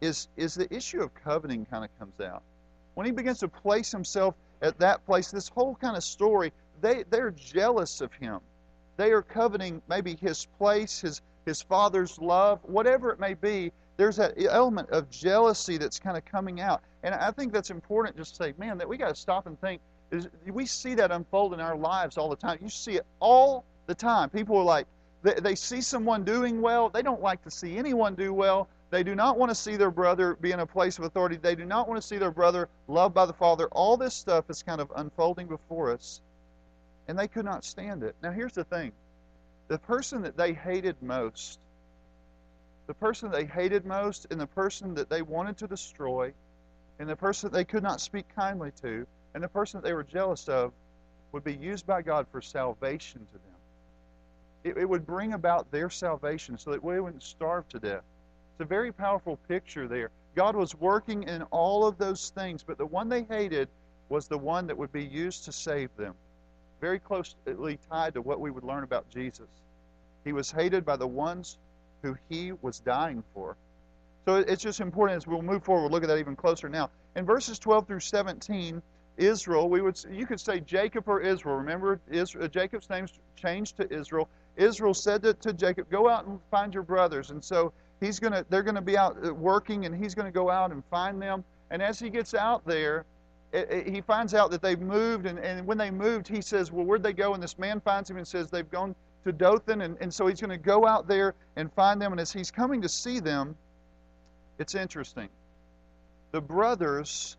is, 0.00 0.28
is 0.36 0.54
the 0.54 0.72
issue 0.74 1.02
of 1.02 1.14
coveting 1.14 1.66
kind 1.66 1.84
of 1.84 1.98
comes 1.98 2.20
out. 2.20 2.42
When 2.94 3.06
he 3.06 3.12
begins 3.12 3.40
to 3.40 3.48
place 3.48 3.90
himself 3.90 4.34
at 4.62 4.78
that 4.78 5.04
place, 5.06 5.30
this 5.30 5.48
whole 5.48 5.74
kind 5.76 5.96
of 5.96 6.04
story, 6.04 6.52
they, 6.80 7.04
they're 7.10 7.32
jealous 7.32 8.00
of 8.00 8.12
him. 8.12 8.40
They 8.96 9.10
are 9.12 9.22
coveting 9.22 9.82
maybe 9.88 10.16
his 10.16 10.46
place, 10.58 11.00
his, 11.00 11.20
his 11.46 11.62
father's 11.62 12.18
love, 12.20 12.60
whatever 12.62 13.10
it 13.10 13.18
may 13.18 13.34
be. 13.34 13.72
There's 13.96 14.16
that 14.16 14.34
element 14.38 14.90
of 14.90 15.10
jealousy 15.10 15.78
that's 15.78 15.98
kind 15.98 16.16
of 16.16 16.24
coming 16.24 16.60
out. 16.60 16.82
And 17.02 17.14
I 17.14 17.30
think 17.30 17.52
that's 17.52 17.70
important 17.70 18.16
just 18.16 18.36
to 18.36 18.44
say, 18.44 18.54
man, 18.58 18.78
that 18.78 18.88
we 18.88 18.96
got 18.96 19.08
to 19.08 19.14
stop 19.14 19.46
and 19.46 19.60
think. 19.60 19.80
Is, 20.10 20.28
we 20.46 20.66
see 20.66 20.94
that 20.94 21.10
unfold 21.10 21.54
in 21.54 21.60
our 21.60 21.76
lives 21.76 22.18
all 22.18 22.28
the 22.28 22.36
time. 22.36 22.58
You 22.62 22.68
see 22.68 22.92
it 22.92 23.06
all 23.20 23.64
the 23.86 23.94
time. 23.94 24.30
People 24.30 24.56
are 24.56 24.64
like, 24.64 24.86
they, 25.24 25.34
they 25.40 25.54
see 25.54 25.80
someone 25.80 26.22
doing 26.22 26.60
well. 26.60 26.90
They 26.90 27.02
don't 27.02 27.22
like 27.22 27.42
to 27.44 27.50
see 27.50 27.78
anyone 27.78 28.14
do 28.14 28.32
well. 28.32 28.68
They 28.90 29.02
do 29.02 29.14
not 29.14 29.38
want 29.38 29.50
to 29.50 29.54
see 29.54 29.74
their 29.74 29.90
brother 29.90 30.36
be 30.36 30.52
in 30.52 30.60
a 30.60 30.66
place 30.66 30.98
of 30.98 31.04
authority. 31.04 31.36
They 31.36 31.54
do 31.54 31.64
not 31.64 31.88
want 31.88 32.00
to 32.00 32.06
see 32.06 32.18
their 32.18 32.30
brother 32.30 32.68
loved 32.86 33.14
by 33.14 33.24
the 33.24 33.32
Father. 33.32 33.66
All 33.72 33.96
this 33.96 34.14
stuff 34.14 34.50
is 34.50 34.62
kind 34.62 34.80
of 34.82 34.92
unfolding 34.94 35.48
before 35.48 35.90
us, 35.90 36.20
and 37.08 37.18
they 37.18 37.26
could 37.26 37.46
not 37.46 37.64
stand 37.64 38.02
it. 38.02 38.14
Now, 38.22 38.30
here's 38.30 38.52
the 38.52 38.64
thing 38.64 38.92
the 39.68 39.78
person 39.78 40.20
that 40.22 40.36
they 40.36 40.52
hated 40.52 41.02
most, 41.02 41.58
the 42.86 42.94
person 42.94 43.30
they 43.30 43.46
hated 43.46 43.86
most, 43.86 44.26
and 44.30 44.38
the 44.38 44.46
person 44.46 44.94
that 44.94 45.08
they 45.08 45.22
wanted 45.22 45.56
to 45.56 45.66
destroy, 45.66 46.32
and 46.98 47.08
the 47.08 47.16
person 47.16 47.50
that 47.50 47.56
they 47.56 47.64
could 47.64 47.82
not 47.82 48.02
speak 48.02 48.26
kindly 48.36 48.72
to, 48.82 49.06
and 49.32 49.42
the 49.42 49.48
person 49.48 49.80
that 49.80 49.88
they 49.88 49.94
were 49.94 50.04
jealous 50.04 50.48
of, 50.50 50.70
would 51.32 51.42
be 51.42 51.54
used 51.54 51.86
by 51.86 52.02
God 52.02 52.26
for 52.30 52.42
salvation 52.42 53.26
to 53.32 53.38
them. 53.38 53.53
It, 54.64 54.78
it 54.78 54.88
would 54.88 55.06
bring 55.06 55.34
about 55.34 55.70
their 55.70 55.90
salvation 55.90 56.58
so 56.58 56.70
that 56.70 56.82
we 56.82 57.00
wouldn't 57.00 57.22
starve 57.22 57.68
to 57.68 57.78
death. 57.78 58.02
It's 58.52 58.60
a 58.60 58.64
very 58.64 58.92
powerful 58.92 59.38
picture 59.48 59.86
there. 59.86 60.10
God 60.34 60.56
was 60.56 60.74
working 60.74 61.24
in 61.24 61.42
all 61.44 61.86
of 61.86 61.98
those 61.98 62.30
things, 62.30 62.62
but 62.62 62.78
the 62.78 62.86
one 62.86 63.08
they 63.08 63.22
hated 63.24 63.68
was 64.08 64.26
the 64.26 64.38
one 64.38 64.66
that 64.66 64.76
would 64.76 64.92
be 64.92 65.04
used 65.04 65.44
to 65.44 65.52
save 65.52 65.90
them. 65.96 66.14
Very 66.80 66.98
closely 66.98 67.78
tied 67.88 68.14
to 68.14 68.22
what 68.22 68.40
we 68.40 68.50
would 68.50 68.64
learn 68.64 68.84
about 68.84 69.08
Jesus. 69.10 69.48
He 70.24 70.32
was 70.32 70.50
hated 70.50 70.84
by 70.84 70.96
the 70.96 71.06
ones 71.06 71.58
who 72.02 72.16
he 72.28 72.52
was 72.62 72.80
dying 72.80 73.22
for. 73.32 73.56
So 74.24 74.36
it's 74.36 74.62
just 74.62 74.80
important 74.80 75.16
as 75.16 75.26
we'll 75.26 75.42
move 75.42 75.62
forward, 75.62 75.82
we'll 75.82 75.90
look 75.90 76.02
at 76.02 76.08
that 76.08 76.18
even 76.18 76.36
closer 76.36 76.68
now. 76.68 76.90
In 77.14 77.24
verses 77.24 77.58
12 77.58 77.86
through 77.86 78.00
17, 78.00 78.82
Israel, 79.16 79.68
we 79.68 79.80
would 79.80 80.02
you 80.10 80.26
could 80.26 80.40
say 80.40 80.60
Jacob 80.60 81.08
or 81.08 81.20
Israel. 81.20 81.56
Remember, 81.56 82.00
Israel, 82.10 82.48
Jacob's 82.48 82.90
name's 82.90 83.12
changed 83.36 83.76
to 83.76 83.92
Israel. 83.92 84.28
Israel 84.56 84.94
said 84.94 85.22
to, 85.22 85.34
to 85.34 85.52
Jacob, 85.52 85.90
"Go 85.90 86.08
out 86.08 86.26
and 86.26 86.38
find 86.50 86.72
your 86.72 86.82
brothers." 86.82 87.30
And 87.30 87.42
so 87.42 87.72
he's 88.00 88.20
gonna, 88.20 88.44
they're 88.48 88.62
gonna 88.62 88.82
be 88.82 88.96
out 88.96 89.16
uh, 89.24 89.34
working, 89.34 89.86
and 89.86 89.94
he's 89.94 90.14
gonna 90.14 90.30
go 90.30 90.50
out 90.50 90.70
and 90.70 90.82
find 90.90 91.20
them. 91.20 91.44
And 91.70 91.82
as 91.82 91.98
he 91.98 92.10
gets 92.10 92.34
out 92.34 92.64
there, 92.64 93.04
it, 93.52 93.70
it, 93.70 93.88
he 93.88 94.00
finds 94.00 94.34
out 94.34 94.50
that 94.50 94.62
they've 94.62 94.80
moved. 94.80 95.26
And, 95.26 95.38
and 95.38 95.66
when 95.66 95.78
they 95.78 95.90
moved, 95.90 96.28
he 96.28 96.40
says, 96.40 96.70
"Well, 96.70 96.84
where'd 96.84 97.02
they 97.02 97.12
go?" 97.12 97.34
And 97.34 97.42
this 97.42 97.58
man 97.58 97.80
finds 97.80 98.10
him 98.10 98.16
and 98.16 98.26
says, 98.26 98.50
"They've 98.50 98.70
gone 98.70 98.94
to 99.24 99.32
Dothan." 99.32 99.80
And, 99.80 99.96
and 100.00 100.12
so 100.12 100.26
he's 100.26 100.40
going 100.40 100.50
to 100.50 100.56
go 100.56 100.86
out 100.86 101.08
there 101.08 101.34
and 101.56 101.72
find 101.72 102.00
them. 102.00 102.12
And 102.12 102.20
as 102.20 102.32
he's 102.32 102.50
coming 102.50 102.82
to 102.82 102.88
see 102.88 103.20
them, 103.20 103.56
it's 104.58 104.74
interesting. 104.74 105.28
The 106.32 106.40
brothers, 106.40 107.36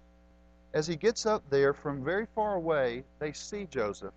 as 0.74 0.88
he 0.88 0.96
gets 0.96 1.26
up 1.26 1.44
there 1.50 1.74
from 1.74 2.04
very 2.04 2.28
far 2.34 2.56
away, 2.56 3.04
they 3.20 3.34
see 3.34 3.68
Joseph. 3.70 4.14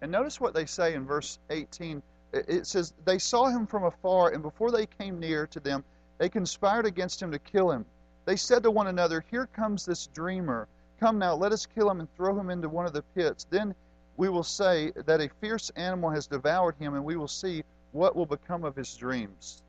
And 0.00 0.12
notice 0.12 0.40
what 0.40 0.54
they 0.54 0.66
say 0.66 0.94
in 0.94 1.04
verse 1.04 1.38
18 1.50 2.02
it 2.32 2.66
says, 2.66 2.92
They 3.04 3.18
saw 3.18 3.46
him 3.46 3.66
from 3.66 3.84
afar, 3.84 4.30
and 4.30 4.42
before 4.42 4.70
they 4.70 4.86
came 4.86 5.18
near 5.18 5.46
to 5.48 5.60
them, 5.60 5.84
they 6.18 6.28
conspired 6.28 6.86
against 6.86 7.22
him 7.22 7.30
to 7.32 7.38
kill 7.38 7.70
him. 7.70 7.86
They 8.24 8.36
said 8.36 8.62
to 8.64 8.70
one 8.70 8.88
another, 8.88 9.24
Here 9.30 9.46
comes 9.46 9.84
this 9.86 10.06
dreamer. 10.08 10.68
Come 11.00 11.18
now, 11.18 11.34
let 11.34 11.52
us 11.52 11.66
kill 11.66 11.90
him 11.90 12.00
and 12.00 12.14
throw 12.16 12.38
him 12.38 12.50
into 12.50 12.68
one 12.68 12.86
of 12.86 12.92
the 12.92 13.02
pits. 13.14 13.46
Then 13.48 13.74
we 14.16 14.28
will 14.28 14.42
say 14.42 14.92
that 15.06 15.20
a 15.20 15.30
fierce 15.40 15.70
animal 15.76 16.10
has 16.10 16.26
devoured 16.26 16.76
him, 16.76 16.94
and 16.94 17.04
we 17.04 17.16
will 17.16 17.28
see 17.28 17.62
what 17.92 18.16
will 18.16 18.26
become 18.26 18.64
of 18.64 18.76
his 18.76 18.94
dreams. 18.94 19.62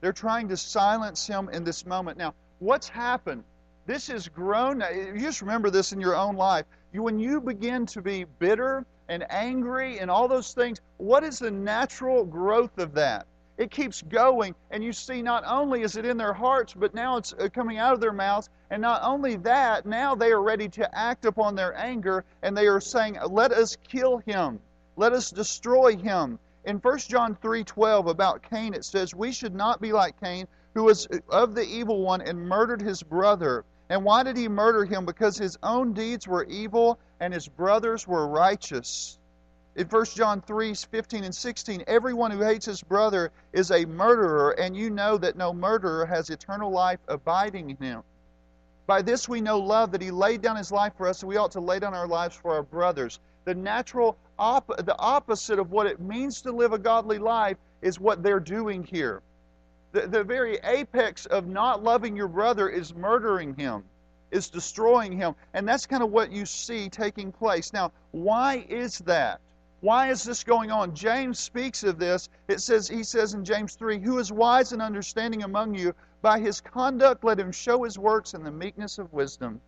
They're 0.00 0.12
trying 0.12 0.48
to 0.48 0.56
silence 0.56 1.26
him 1.26 1.48
in 1.48 1.62
this 1.62 1.86
moment. 1.86 2.18
Now, 2.18 2.34
what's 2.58 2.88
happened? 2.88 3.44
This 3.86 4.08
has 4.08 4.28
grown. 4.28 4.80
You 4.80 5.20
just 5.20 5.40
remember 5.40 5.70
this 5.70 5.92
in 5.92 6.00
your 6.00 6.16
own 6.16 6.36
life. 6.36 6.66
You, 6.92 7.02
when 7.02 7.18
you 7.18 7.40
begin 7.40 7.86
to 7.86 8.02
be 8.02 8.24
bitter 8.24 8.84
and 9.12 9.30
angry 9.30 9.98
and 9.98 10.10
all 10.10 10.26
those 10.26 10.54
things, 10.54 10.80
what 10.96 11.22
is 11.22 11.38
the 11.38 11.50
natural 11.50 12.24
growth 12.24 12.78
of 12.78 12.94
that? 12.94 13.26
It 13.58 13.70
keeps 13.70 14.00
going, 14.00 14.54
and 14.70 14.82
you 14.82 14.94
see 14.94 15.20
not 15.20 15.44
only 15.46 15.82
is 15.82 15.96
it 15.96 16.06
in 16.06 16.16
their 16.16 16.32
hearts, 16.32 16.72
but 16.72 16.94
now 16.94 17.18
it's 17.18 17.34
uh, 17.34 17.48
coming 17.52 17.76
out 17.76 17.92
of 17.92 18.00
their 18.00 18.12
mouths. 18.12 18.48
And 18.70 18.80
not 18.80 19.02
only 19.04 19.36
that, 19.36 19.84
now 19.84 20.14
they 20.14 20.32
are 20.32 20.40
ready 20.40 20.66
to 20.70 20.98
act 20.98 21.26
upon 21.26 21.54
their 21.54 21.76
anger, 21.76 22.24
and 22.42 22.56
they 22.56 22.66
are 22.66 22.80
saying, 22.80 23.18
Let 23.28 23.52
us 23.52 23.76
kill 23.86 24.18
him, 24.24 24.58
let 24.96 25.12
us 25.12 25.30
destroy 25.30 25.94
him. 25.94 26.38
In 26.64 26.78
1 26.78 26.98
John 27.00 27.36
3:12 27.36 28.08
about 28.08 28.42
Cain 28.42 28.72
it 28.72 28.84
says, 28.84 29.14
"We 29.14 29.32
should 29.32 29.54
not 29.54 29.80
be 29.80 29.92
like 29.92 30.18
Cain, 30.20 30.46
who 30.74 30.84
was 30.84 31.06
of 31.28 31.54
the 31.54 31.64
evil 31.64 32.00
one 32.02 32.22
and 32.22 32.48
murdered 32.48 32.80
his 32.80 33.02
brother." 33.02 33.64
And 33.92 34.04
why 34.04 34.22
did 34.22 34.38
he 34.38 34.48
murder 34.48 34.86
him? 34.86 35.04
Because 35.04 35.36
his 35.36 35.58
own 35.62 35.92
deeds 35.92 36.26
were 36.26 36.44
evil 36.44 36.98
and 37.20 37.34
his 37.34 37.46
brothers 37.46 38.08
were 38.08 38.26
righteous. 38.26 39.18
In 39.76 39.86
1 39.86 40.04
John 40.06 40.40
3 40.40 40.72
15 40.72 41.24
and 41.24 41.34
16, 41.34 41.84
everyone 41.86 42.30
who 42.30 42.40
hates 42.40 42.64
his 42.64 42.82
brother 42.82 43.30
is 43.52 43.70
a 43.70 43.84
murderer, 43.84 44.52
and 44.52 44.74
you 44.74 44.88
know 44.88 45.18
that 45.18 45.36
no 45.36 45.52
murderer 45.52 46.06
has 46.06 46.30
eternal 46.30 46.70
life 46.70 47.00
abiding 47.06 47.68
in 47.68 47.76
him. 47.76 48.02
By 48.86 49.02
this 49.02 49.28
we 49.28 49.42
know 49.42 49.58
love, 49.58 49.92
that 49.92 50.00
he 50.00 50.10
laid 50.10 50.40
down 50.40 50.56
his 50.56 50.72
life 50.72 50.94
for 50.96 51.06
us, 51.06 51.20
and 51.20 51.28
we 51.28 51.36
ought 51.36 51.50
to 51.50 51.60
lay 51.60 51.78
down 51.78 51.92
our 51.92 52.08
lives 52.08 52.34
for 52.34 52.54
our 52.54 52.62
brothers. 52.62 53.20
The 53.44 53.54
natural, 53.54 54.16
op- 54.38 54.74
the 54.86 54.98
opposite 54.98 55.58
of 55.58 55.70
what 55.70 55.86
it 55.86 56.00
means 56.00 56.40
to 56.42 56.50
live 56.50 56.72
a 56.72 56.78
godly 56.78 57.18
life 57.18 57.58
is 57.82 58.00
what 58.00 58.22
they're 58.22 58.40
doing 58.40 58.84
here. 58.84 59.20
The, 59.92 60.06
the 60.06 60.24
very 60.24 60.58
apex 60.64 61.26
of 61.26 61.46
not 61.46 61.82
loving 61.82 62.16
your 62.16 62.28
brother 62.28 62.68
is 62.68 62.94
murdering 62.94 63.54
him, 63.54 63.84
is 64.30 64.48
destroying 64.48 65.12
him. 65.12 65.34
And 65.54 65.68
that's 65.68 65.86
kind 65.86 66.02
of 66.02 66.10
what 66.10 66.32
you 66.32 66.46
see 66.46 66.88
taking 66.88 67.30
place. 67.30 67.72
Now, 67.72 67.92
why 68.10 68.66
is 68.68 68.98
that? 69.00 69.40
Why 69.80 70.10
is 70.10 70.22
this 70.22 70.44
going 70.44 70.70
on? 70.70 70.94
James 70.94 71.38
speaks 71.38 71.82
of 71.82 71.98
this. 71.98 72.28
It 72.48 72.60
says, 72.60 72.88
he 72.88 73.02
says 73.02 73.34
in 73.34 73.44
James 73.44 73.74
3, 73.74 73.98
Who 74.00 74.18
is 74.18 74.30
wise 74.30 74.72
and 74.72 74.80
understanding 74.80 75.42
among 75.42 75.74
you? 75.74 75.94
By 76.22 76.38
his 76.38 76.60
conduct 76.60 77.24
let 77.24 77.40
him 77.40 77.50
show 77.50 77.82
his 77.82 77.98
works 77.98 78.32
in 78.32 78.44
the 78.44 78.50
meekness 78.50 78.98
of 78.98 79.12
wisdom. 79.12 79.60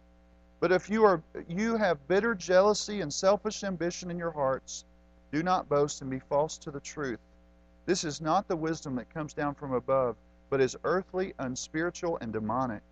But 0.60 0.70
if 0.70 0.88
you 0.88 1.04
are 1.04 1.20
you 1.48 1.76
have 1.76 2.06
bitter 2.06 2.34
jealousy 2.34 3.00
and 3.00 3.12
selfish 3.12 3.64
ambition 3.64 4.10
in 4.10 4.18
your 4.18 4.30
hearts, 4.30 4.84
do 5.32 5.42
not 5.42 5.68
boast 5.68 6.00
and 6.00 6.08
be 6.08 6.20
false 6.20 6.56
to 6.58 6.70
the 6.70 6.80
truth. 6.80 7.18
This 7.86 8.04
is 8.04 8.20
not 8.20 8.48
the 8.48 8.56
wisdom 8.56 8.94
that 8.96 9.12
comes 9.12 9.34
down 9.34 9.54
from 9.54 9.72
above, 9.72 10.16
but 10.50 10.60
is 10.60 10.76
earthly, 10.84 11.34
unspiritual, 11.38 12.18
and 12.20 12.32
demonic. 12.32 12.82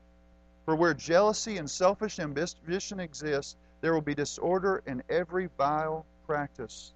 For 0.65 0.77
where 0.77 0.95
jealousy 0.95 1.59
and 1.59 1.71
selfish 1.71 2.19
ambition 2.19 3.01
exist, 3.01 3.57
there 3.81 3.95
will 3.95 4.01
be 4.01 4.15
disorder 4.15 4.83
in 4.87 5.03
every 5.09 5.49
vile 5.59 6.07
practice. 6.27 6.93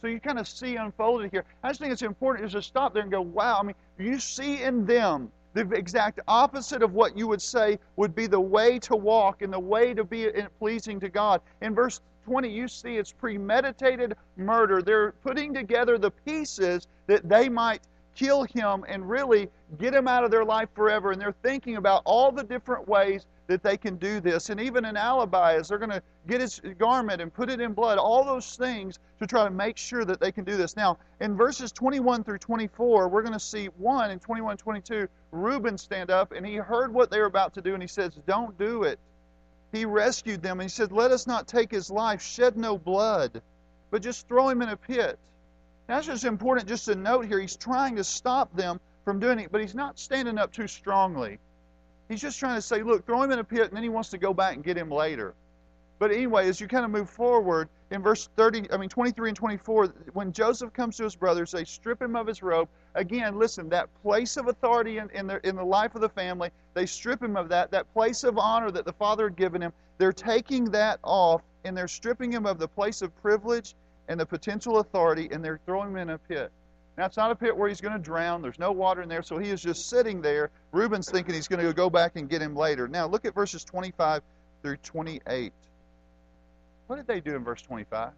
So 0.00 0.06
you 0.06 0.20
kind 0.20 0.38
of 0.38 0.48
see 0.48 0.76
unfolded 0.76 1.30
here. 1.30 1.44
I 1.62 1.68
just 1.68 1.80
think 1.80 1.92
it's 1.92 2.02
important 2.02 2.46
is 2.46 2.52
to 2.52 2.62
stop 2.62 2.94
there 2.94 3.02
and 3.02 3.10
go, 3.10 3.20
wow, 3.20 3.58
I 3.60 3.62
mean, 3.62 3.74
you 3.98 4.18
see 4.18 4.62
in 4.62 4.86
them 4.86 5.30
the 5.52 5.62
exact 5.72 6.20
opposite 6.28 6.82
of 6.82 6.94
what 6.94 7.16
you 7.16 7.26
would 7.26 7.42
say 7.42 7.78
would 7.96 8.14
be 8.14 8.26
the 8.26 8.40
way 8.40 8.78
to 8.80 8.96
walk 8.96 9.42
and 9.42 9.52
the 9.52 9.58
way 9.58 9.92
to 9.94 10.04
be 10.04 10.28
uh, 10.28 10.46
pleasing 10.58 11.00
to 11.00 11.08
God. 11.08 11.40
In 11.60 11.74
verse 11.74 12.00
20, 12.24 12.48
you 12.48 12.68
see 12.68 12.96
it's 12.96 13.12
premeditated 13.12 14.14
murder. 14.36 14.82
They're 14.82 15.12
putting 15.22 15.54
together 15.54 15.98
the 15.98 16.10
pieces 16.10 16.86
that 17.06 17.28
they 17.28 17.48
might 17.48 17.82
kill 18.14 18.44
him 18.44 18.84
and 18.88 19.08
really 19.08 19.48
get 19.78 19.94
him 19.94 20.08
out 20.08 20.24
of 20.24 20.30
their 20.30 20.44
life 20.44 20.68
forever. 20.74 21.12
And 21.12 21.20
they're 21.20 21.34
thinking 21.42 21.76
about 21.76 22.02
all 22.04 22.30
the 22.32 22.42
different 22.42 22.88
ways 22.88 23.26
that 23.46 23.62
they 23.62 23.76
can 23.76 23.96
do 23.96 24.20
this. 24.20 24.50
And 24.50 24.60
even 24.60 24.84
an 24.84 24.96
alibi 24.96 25.56
is 25.56 25.68
they're 25.68 25.78
going 25.78 25.90
to 25.90 26.02
get 26.28 26.40
his 26.40 26.60
garment 26.78 27.20
and 27.20 27.34
put 27.34 27.50
it 27.50 27.60
in 27.60 27.72
blood, 27.72 27.98
all 27.98 28.24
those 28.24 28.54
things 28.54 28.98
to 29.18 29.26
try 29.26 29.44
to 29.44 29.50
make 29.50 29.76
sure 29.76 30.04
that 30.04 30.20
they 30.20 30.30
can 30.30 30.44
do 30.44 30.56
this. 30.56 30.76
Now, 30.76 30.98
in 31.20 31.36
verses 31.36 31.72
21 31.72 32.22
through 32.22 32.38
24, 32.38 33.08
we're 33.08 33.22
going 33.22 33.32
to 33.32 33.40
see 33.40 33.66
one 33.76 34.10
in 34.12 34.20
21 34.20 34.56
22, 34.56 35.08
Reuben 35.32 35.76
stand 35.76 36.10
up 36.10 36.32
and 36.32 36.46
he 36.46 36.54
heard 36.56 36.94
what 36.94 37.10
they 37.10 37.18
were 37.18 37.26
about 37.26 37.52
to 37.54 37.60
do 37.60 37.74
and 37.74 37.82
he 37.82 37.88
says, 37.88 38.12
Don't 38.26 38.56
do 38.56 38.84
it. 38.84 39.00
He 39.72 39.84
rescued 39.84 40.42
them 40.42 40.60
and 40.60 40.68
he 40.68 40.72
said, 40.72 40.92
Let 40.92 41.12
us 41.12 41.26
not 41.26 41.46
take 41.46 41.70
his 41.70 41.90
life, 41.90 42.22
shed 42.22 42.56
no 42.56 42.76
blood, 42.76 43.40
but 43.90 44.02
just 44.02 44.26
throw 44.26 44.48
him 44.48 44.62
in 44.62 44.68
a 44.68 44.76
pit. 44.76 45.18
Now, 45.88 45.96
That's 45.96 46.06
just 46.06 46.24
important 46.24 46.68
just 46.68 46.86
to 46.86 46.94
note 46.94 47.26
here. 47.26 47.40
He's 47.40 47.56
trying 47.56 47.96
to 47.96 48.04
stop 48.04 48.54
them 48.54 48.80
from 49.04 49.20
doing 49.20 49.38
it, 49.38 49.52
but 49.52 49.60
he's 49.60 49.74
not 49.74 49.98
standing 49.98 50.38
up 50.38 50.52
too 50.52 50.66
strongly. 50.66 51.38
He's 52.08 52.20
just 52.20 52.38
trying 52.38 52.56
to 52.56 52.62
say, 52.62 52.82
look, 52.82 53.06
throw 53.06 53.22
him 53.22 53.30
in 53.30 53.38
a 53.38 53.44
pit, 53.44 53.68
and 53.68 53.72
then 53.72 53.82
he 53.82 53.88
wants 53.88 54.10
to 54.10 54.18
go 54.18 54.34
back 54.34 54.54
and 54.54 54.64
get 54.64 54.76
him 54.76 54.90
later. 54.90 55.34
But 56.00 56.10
anyway, 56.10 56.48
as 56.48 56.60
you 56.60 56.66
kind 56.66 56.84
of 56.84 56.90
move 56.90 57.10
forward 57.10 57.68
in 57.90 58.02
verse 58.02 58.28
30, 58.36 58.72
I 58.72 58.78
mean 58.78 58.88
23 58.88 59.30
and 59.30 59.36
24, 59.36 59.86
when 60.12 60.32
Joseph 60.32 60.72
comes 60.72 60.96
to 60.96 61.04
his 61.04 61.14
brothers, 61.14 61.52
they 61.52 61.64
strip 61.64 62.02
him 62.02 62.16
of 62.16 62.26
his 62.26 62.42
robe. 62.42 62.68
Again, 62.94 63.38
listen, 63.38 63.68
that 63.68 63.88
place 64.02 64.36
of 64.36 64.48
authority 64.48 64.98
in, 64.98 65.08
in, 65.10 65.26
the, 65.26 65.46
in 65.46 65.54
the 65.54 65.64
life 65.64 65.94
of 65.94 66.00
the 66.00 66.08
family, 66.08 66.50
they 66.74 66.86
strip 66.86 67.22
him 67.22 67.36
of 67.36 67.48
that. 67.48 67.70
That 67.70 67.92
place 67.92 68.24
of 68.24 68.36
honor 68.36 68.70
that 68.72 68.84
the 68.84 68.92
father 68.92 69.24
had 69.24 69.36
given 69.36 69.62
him, 69.62 69.72
they're 69.98 70.12
taking 70.12 70.64
that 70.66 70.98
off, 71.04 71.42
and 71.64 71.76
they're 71.76 71.88
stripping 71.88 72.32
him 72.32 72.46
of 72.46 72.58
the 72.58 72.66
place 72.66 73.02
of 73.02 73.14
privilege 73.22 73.74
and 74.08 74.18
the 74.18 74.26
potential 74.26 74.78
authority, 74.78 75.28
and 75.30 75.44
they're 75.44 75.60
throwing 75.66 75.90
him 75.90 75.96
in 75.98 76.10
a 76.10 76.18
pit. 76.18 76.50
Now, 76.98 77.06
it's 77.06 77.16
not 77.16 77.30
a 77.30 77.34
pit 77.34 77.56
where 77.56 77.68
he's 77.68 77.80
going 77.80 77.94
to 77.94 77.98
drown. 77.98 78.42
There's 78.42 78.58
no 78.58 78.72
water 78.72 79.02
in 79.02 79.08
there, 79.08 79.22
so 79.22 79.38
he 79.38 79.50
is 79.50 79.62
just 79.62 79.88
sitting 79.88 80.20
there. 80.20 80.50
Reuben's 80.72 81.08
thinking 81.08 81.34
he's 81.34 81.48
going 81.48 81.64
to 81.64 81.72
go 81.72 81.88
back 81.88 82.16
and 82.16 82.28
get 82.28 82.42
him 82.42 82.56
later. 82.56 82.88
Now, 82.88 83.06
look 83.06 83.24
at 83.24 83.34
verses 83.34 83.64
25 83.64 84.22
through 84.62 84.76
28. 84.78 85.52
What 86.88 86.96
did 86.96 87.06
they 87.06 87.20
do 87.20 87.36
in 87.36 87.44
verse 87.44 87.62
25? 87.62 88.10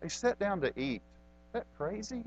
They 0.00 0.08
sat 0.08 0.38
down 0.38 0.62
to 0.62 0.72
eat. 0.80 1.02
Is 1.02 1.52
that 1.52 1.66
crazy? 1.76 2.24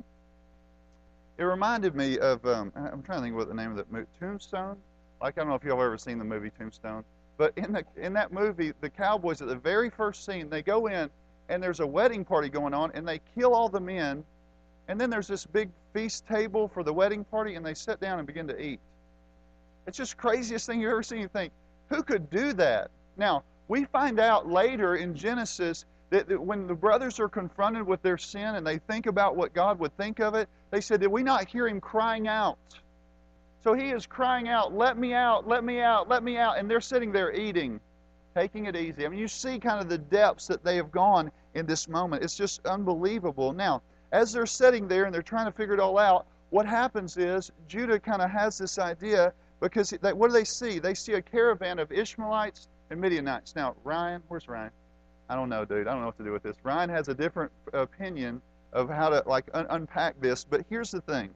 It 1.38 1.44
reminded 1.44 1.96
me 1.96 2.18
of, 2.18 2.44
um, 2.46 2.72
I'm 2.76 3.04
trying 3.04 3.20
to 3.20 3.24
think 3.24 3.36
what 3.36 3.48
the 3.48 3.54
name 3.54 3.72
of 3.72 3.78
that 3.78 3.92
movie, 3.92 4.08
Tombstone? 4.20 4.78
Like, 5.22 5.38
I 5.38 5.42
don't 5.42 5.50
know 5.50 5.56
if 5.56 5.64
y'all 5.64 5.82
ever 5.82 5.98
seen 5.98 6.18
the 6.18 6.26
movie 6.26 6.50
Tombstone, 6.50 7.04
but 7.38 7.54
in, 7.58 7.72
the, 7.72 7.84
in 7.96 8.14
that 8.14 8.32
movie, 8.32 8.74
the 8.82 8.90
cowboys 8.90 9.42
at 9.42 9.48
the 9.48 9.56
very 9.56 9.90
first 9.90 10.26
scene, 10.26 10.50
they 10.50 10.62
go 10.62 10.88
in 10.88 11.10
and 11.50 11.62
there's 11.62 11.80
a 11.80 11.88
wedding 11.88 12.26
party 12.26 12.50
going 12.50 12.74
on, 12.74 12.92
and 12.94 13.08
they 13.08 13.22
kill 13.36 13.54
all 13.54 13.70
the 13.70 13.80
men, 13.80 14.24
and 14.88 15.00
then 15.00 15.10
there's 15.10 15.28
this 15.28 15.46
big 15.46 15.70
feast 15.94 16.28
table 16.28 16.68
for 16.68 16.84
the 16.84 16.92
wedding 16.92 17.24
party, 17.24 17.56
and 17.56 17.66
they 17.66 17.74
sit 17.74 18.00
down 18.00 18.18
and 18.20 18.28
begin 18.28 18.48
to 18.48 18.62
eat. 18.62 18.80
It's 19.86 19.98
just 19.98 20.18
craziest 20.18 20.66
thing 20.66 20.82
you've 20.82 20.92
ever 20.92 21.04
seen. 21.04 21.20
You 21.22 21.30
think, 21.30 21.54
who 21.90 22.04
could 22.04 22.30
do 22.30 22.52
that? 22.54 22.92
Now, 23.16 23.44
we 23.70 23.86
find 23.86 24.20
out 24.20 24.50
later 24.50 24.96
in 24.96 25.16
Genesis 25.16 25.86
that, 26.10 26.40
when 26.40 26.68
the 26.68 26.74
brothers 26.74 27.20
are 27.20 27.30
confronted 27.30 27.86
with 27.86 28.02
their 28.02 28.18
sin 28.18 28.56
and 28.56 28.66
they 28.66 28.78
think 28.78 29.08
about 29.08 29.36
what 29.36 29.54
God 29.54 29.80
would 29.80 29.96
think 29.98 30.20
of 30.20 30.36
it, 30.36 30.48
they 30.72 30.82
said, 30.82 31.02
Did 31.02 31.08
we 31.08 31.24
not 31.24 31.48
hear 31.48 31.68
him 31.68 31.82
crying 31.82 32.28
out? 32.28 32.58
So 33.64 33.74
he 33.74 33.90
is 33.90 34.06
crying 34.06 34.48
out, 34.48 34.74
Let 34.74 34.98
me 34.98 35.14
out, 35.14 35.48
let 35.48 35.64
me 35.64 35.82
out, 35.82 36.08
let 36.08 36.24
me 36.24 36.38
out. 36.38 36.58
And 36.58 36.70
they're 36.70 36.82
sitting 36.82 37.12
there 37.12 37.34
eating 37.34 37.80
taking 38.38 38.68
it 38.68 38.76
easy. 38.76 39.04
I 39.04 39.10
mean, 39.10 39.18
you 39.18 39.28
see 39.28 39.58
kind 39.58 39.82
of 39.82 39.90
the 39.90 39.98
depths 39.98 40.46
that 40.46 40.64
they 40.64 40.76
have 40.76 40.92
gone 40.92 41.32
in 41.56 41.66
this 41.66 41.88
moment. 41.88 42.24
It's 42.24 42.38
just 42.38 42.64
unbelievable. 42.68 43.52
Now, 43.52 43.82
as 44.12 44.32
they're 44.32 44.46
sitting 44.46 44.88
there 44.88 45.06
and 45.06 45.14
they're 45.14 45.24
trying 45.24 45.48
to 45.48 45.52
figure 45.52 45.74
it 45.74 45.80
all 45.80 45.98
out, 45.98 46.28
what 46.52 46.68
happens 46.68 47.18
is 47.18 47.52
Judah 47.68 48.00
kind 48.00 48.22
of 48.22 48.30
has 48.30 48.56
this 48.60 48.78
idea 48.78 49.34
because 49.60 49.90
they, 49.90 50.14
what 50.14 50.28
do 50.28 50.34
they 50.34 50.44
see? 50.44 50.78
They 50.78 50.94
see 50.94 51.14
a 51.14 51.22
caravan 51.22 51.80
of 51.80 51.92
Ishmaelites 51.92 52.68
and 52.92 53.02
Midianites. 53.02 53.56
Now, 53.56 53.76
Ryan, 53.84 54.22
where's 54.28 54.48
Ryan? 54.48 54.70
I 55.30 55.36
don't 55.36 55.50
know, 55.50 55.66
dude. 55.66 55.88
I 55.88 55.92
don't 55.92 56.02
know 56.02 56.08
what 56.08 56.18
to 56.18 56.24
do 56.24 56.32
with 56.32 56.44
this. 56.44 56.56
Ryan 56.64 56.90
has 56.90 57.08
a 57.10 57.14
different 57.14 57.52
opinion 57.74 58.42
of 58.74 58.90
how 58.90 59.10
to 59.10 59.24
like 59.26 59.46
un- 59.54 59.68
unpack 59.70 60.20
this, 60.22 60.44
but 60.44 60.66
here's 60.70 60.92
the 60.92 61.02
thing. 61.02 61.30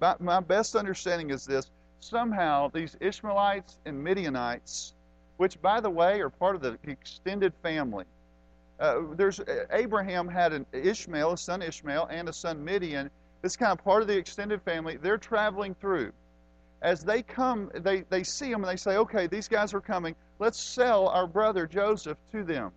My, 0.00 0.16
my 0.18 0.40
best 0.40 0.76
understanding 0.76 1.30
is 1.30 1.44
this: 1.44 1.70
somehow 2.00 2.68
these 2.68 2.96
Ishmaelites 3.00 3.78
and 3.86 4.02
Midianites 4.02 4.94
which, 5.40 5.58
by 5.62 5.80
the 5.80 5.88
way, 5.88 6.20
are 6.20 6.28
part 6.28 6.54
of 6.54 6.60
the 6.60 6.76
extended 6.86 7.54
family. 7.62 8.04
Uh, 8.78 9.00
there's 9.16 9.40
uh, 9.40 9.64
Abraham 9.70 10.28
had 10.28 10.52
an 10.52 10.66
Ishmael, 10.74 11.32
a 11.32 11.38
son 11.38 11.62
Ishmael, 11.62 12.08
and 12.10 12.28
a 12.28 12.32
son 12.34 12.62
Midian. 12.62 13.10
This 13.40 13.56
kind 13.56 13.72
of 13.72 13.82
part 13.82 14.02
of 14.02 14.08
the 14.08 14.18
extended 14.18 14.60
family. 14.60 14.98
They're 14.98 15.16
traveling 15.16 15.74
through. 15.76 16.12
As 16.82 17.02
they 17.02 17.22
come, 17.22 17.70
they, 17.72 18.02
they 18.10 18.22
see 18.22 18.50
them 18.50 18.62
and 18.62 18.70
they 18.70 18.76
say, 18.76 18.98
okay, 18.98 19.28
these 19.28 19.48
guys 19.48 19.72
are 19.72 19.80
coming. 19.80 20.14
Let's 20.38 20.60
sell 20.60 21.08
our 21.08 21.26
brother 21.26 21.66
Joseph 21.66 22.18
to 22.32 22.44
them. 22.44 22.70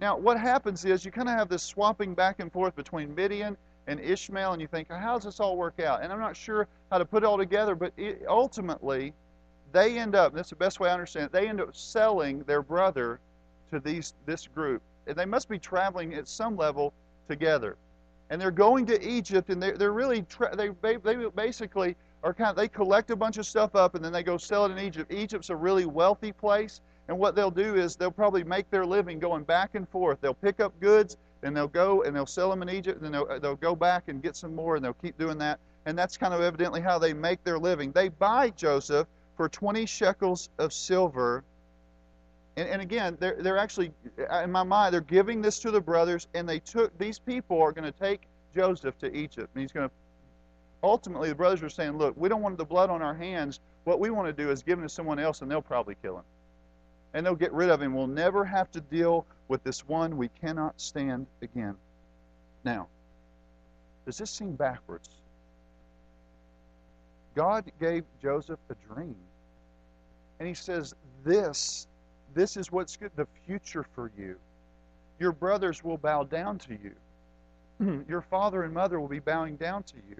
Now, 0.00 0.16
what 0.16 0.38
happens 0.38 0.84
is 0.84 1.04
you 1.04 1.10
kind 1.10 1.28
of 1.28 1.34
have 1.34 1.48
this 1.48 1.62
swapping 1.62 2.14
back 2.14 2.40
and 2.40 2.52
forth 2.52 2.76
between 2.76 3.14
Midian 3.14 3.56
and 3.86 4.00
Ishmael, 4.00 4.52
and 4.52 4.60
you 4.60 4.68
think, 4.68 4.90
how 4.90 5.14
does 5.14 5.24
this 5.24 5.40
all 5.40 5.56
work 5.56 5.80
out? 5.80 6.02
And 6.02 6.12
I'm 6.12 6.20
not 6.20 6.36
sure 6.36 6.66
how 6.90 6.98
to 6.98 7.04
put 7.04 7.22
it 7.22 7.26
all 7.26 7.38
together, 7.38 7.74
but 7.74 7.92
it, 7.96 8.22
ultimately, 8.28 9.12
they 9.72 9.98
end 9.98 10.14
up, 10.14 10.34
that's 10.34 10.50
the 10.50 10.56
best 10.56 10.80
way 10.80 10.90
I 10.90 10.92
understand 10.92 11.26
it, 11.26 11.32
they 11.32 11.48
end 11.48 11.60
up 11.60 11.74
selling 11.74 12.42
their 12.44 12.62
brother 12.62 13.20
to 13.70 13.80
these 13.80 14.14
this 14.26 14.46
group. 14.46 14.82
And 15.06 15.16
they 15.16 15.24
must 15.24 15.48
be 15.48 15.58
traveling 15.58 16.14
at 16.14 16.26
some 16.28 16.56
level 16.56 16.92
together. 17.28 17.76
And 18.28 18.40
they're 18.40 18.50
going 18.50 18.86
to 18.86 19.08
Egypt, 19.08 19.50
and 19.50 19.62
they're, 19.62 19.76
they're 19.76 19.92
really, 19.92 20.22
tra- 20.22 20.54
they, 20.54 20.70
they 20.82 20.96
basically 21.36 21.94
are 22.24 22.34
kind 22.34 22.50
of, 22.50 22.56
they 22.56 22.68
collect 22.68 23.10
a 23.12 23.16
bunch 23.16 23.38
of 23.38 23.46
stuff 23.46 23.76
up, 23.76 23.94
and 23.94 24.04
then 24.04 24.12
they 24.12 24.24
go 24.24 24.36
sell 24.36 24.66
it 24.66 24.72
in 24.72 24.78
Egypt. 24.78 25.12
Egypt's 25.12 25.50
a 25.50 25.56
really 25.56 25.86
wealthy 25.86 26.32
place, 26.32 26.80
and 27.08 27.18
what 27.18 27.34
they'll 27.34 27.50
do 27.50 27.76
is 27.76 27.96
they'll 27.96 28.10
probably 28.10 28.44
make 28.44 28.70
their 28.70 28.84
living 28.84 29.18
going 29.18 29.44
back 29.44 29.74
and 29.74 29.88
forth. 29.88 30.20
They'll 30.20 30.34
pick 30.34 30.60
up 30.60 30.78
goods, 30.80 31.16
and 31.42 31.56
they'll 31.56 31.68
go 31.68 32.02
and 32.02 32.14
they'll 32.14 32.26
sell 32.26 32.50
them 32.50 32.62
in 32.62 32.68
Egypt, 32.68 33.00
and 33.00 33.04
then 33.04 33.12
they'll, 33.12 33.40
they'll 33.40 33.56
go 33.56 33.76
back 33.76 34.04
and 34.08 34.22
get 34.22 34.36
some 34.36 34.54
more, 34.54 34.76
and 34.76 34.84
they'll 34.84 34.94
keep 34.94 35.16
doing 35.18 35.38
that. 35.38 35.60
And 35.86 35.96
that's 35.96 36.16
kind 36.16 36.34
of 36.34 36.40
evidently 36.40 36.80
how 36.80 36.98
they 36.98 37.12
make 37.12 37.42
their 37.44 37.58
living. 37.58 37.92
They 37.92 38.08
buy 38.08 38.50
Joseph 38.50 39.06
for 39.36 39.48
20 39.48 39.86
shekels 39.86 40.48
of 40.58 40.72
silver. 40.72 41.44
And, 42.56 42.68
and 42.68 42.82
again, 42.82 43.16
they're, 43.20 43.36
they're 43.38 43.58
actually, 43.58 43.92
uh, 44.32 44.42
in 44.42 44.50
my 44.50 44.64
mind, 44.64 44.92
they're 44.92 45.00
giving 45.00 45.40
this 45.40 45.60
to 45.60 45.70
the 45.70 45.80
brothers, 45.80 46.26
and 46.34 46.48
they 46.48 46.58
took, 46.58 46.96
these 46.98 47.20
people 47.20 47.62
are 47.62 47.70
going 47.70 47.90
to 47.90 47.96
take 47.96 48.22
Joseph 48.54 48.98
to 48.98 49.14
Egypt. 49.14 49.48
And 49.54 49.62
he's 49.62 49.70
going 49.70 49.88
to, 49.88 49.94
ultimately, 50.82 51.28
the 51.28 51.34
brothers 51.36 51.62
are 51.62 51.70
saying, 51.70 51.96
look, 51.96 52.14
we 52.16 52.28
don't 52.28 52.42
want 52.42 52.58
the 52.58 52.64
blood 52.64 52.90
on 52.90 53.02
our 53.02 53.14
hands. 53.14 53.60
What 53.84 54.00
we 54.00 54.10
want 54.10 54.26
to 54.26 54.32
do 54.42 54.50
is 54.50 54.64
give 54.64 54.78
him 54.78 54.84
to 54.84 54.88
someone 54.88 55.20
else, 55.20 55.42
and 55.42 55.50
they'll 55.50 55.62
probably 55.62 55.94
kill 56.02 56.16
him. 56.16 56.24
And 57.16 57.24
they'll 57.24 57.34
get 57.34 57.54
rid 57.54 57.70
of 57.70 57.80
him. 57.80 57.94
We'll 57.94 58.06
never 58.06 58.44
have 58.44 58.70
to 58.72 58.80
deal 58.82 59.24
with 59.48 59.64
this 59.64 59.88
one 59.88 60.18
we 60.18 60.28
cannot 60.28 60.78
stand 60.78 61.26
again. 61.40 61.74
Now, 62.62 62.88
does 64.04 64.18
this 64.18 64.30
seem 64.30 64.52
backwards? 64.52 65.08
God 67.34 67.64
gave 67.80 68.04
Joseph 68.20 68.60
a 68.68 68.74
dream. 68.92 69.16
And 70.38 70.46
he 70.46 70.52
says, 70.52 70.94
This, 71.24 71.86
this 72.34 72.54
is 72.54 72.70
what's 72.70 72.98
good, 72.98 73.12
the 73.16 73.26
future 73.46 73.86
for 73.94 74.10
you. 74.18 74.36
Your 75.18 75.32
brothers 75.32 75.82
will 75.82 75.96
bow 75.96 76.24
down 76.24 76.58
to 76.58 76.76
you. 77.80 78.04
Your 78.10 78.20
father 78.20 78.64
and 78.64 78.74
mother 78.74 79.00
will 79.00 79.08
be 79.08 79.20
bowing 79.20 79.56
down 79.56 79.84
to 79.84 79.96
you. 80.10 80.16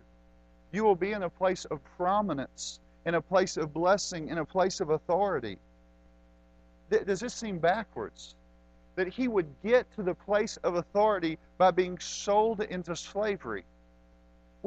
You 0.72 0.84
will 0.84 0.96
be 0.96 1.12
in 1.12 1.24
a 1.24 1.30
place 1.30 1.66
of 1.66 1.78
prominence, 1.98 2.80
in 3.04 3.16
a 3.16 3.20
place 3.20 3.58
of 3.58 3.74
blessing, 3.74 4.30
in 4.30 4.38
a 4.38 4.46
place 4.46 4.80
of 4.80 4.88
authority. 4.88 5.58
Does 6.90 7.20
this 7.20 7.34
seem 7.34 7.58
backwards? 7.58 8.34
That 8.94 9.08
he 9.08 9.28
would 9.28 9.46
get 9.62 9.86
to 9.96 10.02
the 10.02 10.14
place 10.14 10.56
of 10.58 10.76
authority 10.76 11.38
by 11.58 11.70
being 11.70 11.98
sold 11.98 12.60
into 12.60 12.96
slavery 12.96 13.64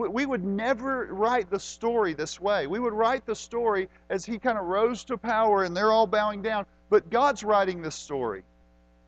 we 0.07 0.25
would 0.25 0.43
never 0.43 1.07
write 1.07 1.49
the 1.49 1.59
story 1.59 2.13
this 2.13 2.39
way. 2.39 2.67
We 2.67 2.79
would 2.79 2.93
write 2.93 3.25
the 3.25 3.35
story 3.35 3.89
as 4.09 4.23
he 4.23 4.39
kind 4.39 4.57
of 4.57 4.65
rose 4.65 5.03
to 5.05 5.17
power 5.17 5.63
and 5.63 5.75
they're 5.75 5.91
all 5.91 6.07
bowing 6.07 6.41
down. 6.41 6.65
But 6.89 7.09
God's 7.09 7.43
writing 7.43 7.81
this 7.81 7.95
story. 7.95 8.43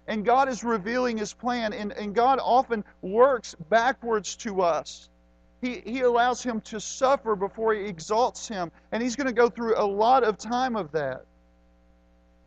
And 0.07 0.25
God 0.25 0.49
is 0.49 0.63
revealing 0.63 1.17
his 1.17 1.33
plan. 1.33 1.71
And, 1.71 1.93
and 1.93 2.13
God 2.13 2.39
often 2.41 2.83
works 3.01 3.55
backwards 3.69 4.35
to 4.37 4.61
us. 4.61 5.09
He, 5.61 5.81
he 5.85 6.01
allows 6.01 6.43
him 6.43 6.59
to 6.61 6.79
suffer 6.79 7.35
before 7.35 7.73
he 7.73 7.85
exalts 7.85 8.47
him. 8.47 8.71
And 8.91 9.01
he's 9.01 9.15
going 9.15 9.27
to 9.27 9.33
go 9.33 9.49
through 9.49 9.77
a 9.77 9.85
lot 9.85 10.23
of 10.23 10.37
time 10.37 10.75
of 10.75 10.91
that. 10.91 11.23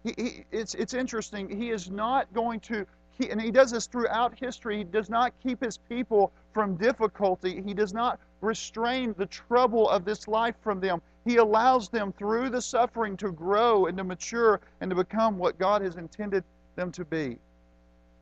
He, 0.04 0.14
he, 0.16 0.44
it's, 0.52 0.74
it's 0.74 0.94
interesting. 0.94 1.48
He 1.48 1.70
is 1.70 1.90
not 1.90 2.32
going 2.34 2.60
to, 2.60 2.86
he, 3.18 3.30
and 3.30 3.40
he 3.40 3.50
does 3.50 3.70
this 3.70 3.86
throughout 3.86 4.38
history, 4.38 4.78
he 4.78 4.84
does 4.84 5.08
not 5.08 5.32
keep 5.42 5.62
his 5.62 5.78
people 5.78 6.30
from 6.52 6.76
difficulty. 6.76 7.62
He 7.62 7.74
does 7.74 7.92
not 7.94 8.20
restrain 8.40 9.14
the 9.16 9.26
trouble 9.26 9.88
of 9.88 10.04
this 10.04 10.28
life 10.28 10.54
from 10.62 10.78
them. 10.78 11.00
He 11.24 11.36
allows 11.36 11.88
them 11.88 12.12
through 12.12 12.50
the 12.50 12.60
suffering 12.60 13.16
to 13.16 13.32
grow 13.32 13.86
and 13.86 13.96
to 13.96 14.04
mature 14.04 14.60
and 14.80 14.90
to 14.90 14.94
become 14.94 15.38
what 15.38 15.58
God 15.58 15.80
has 15.82 15.96
intended 15.96 16.44
them 16.76 16.92
to 16.92 17.04
be. 17.04 17.38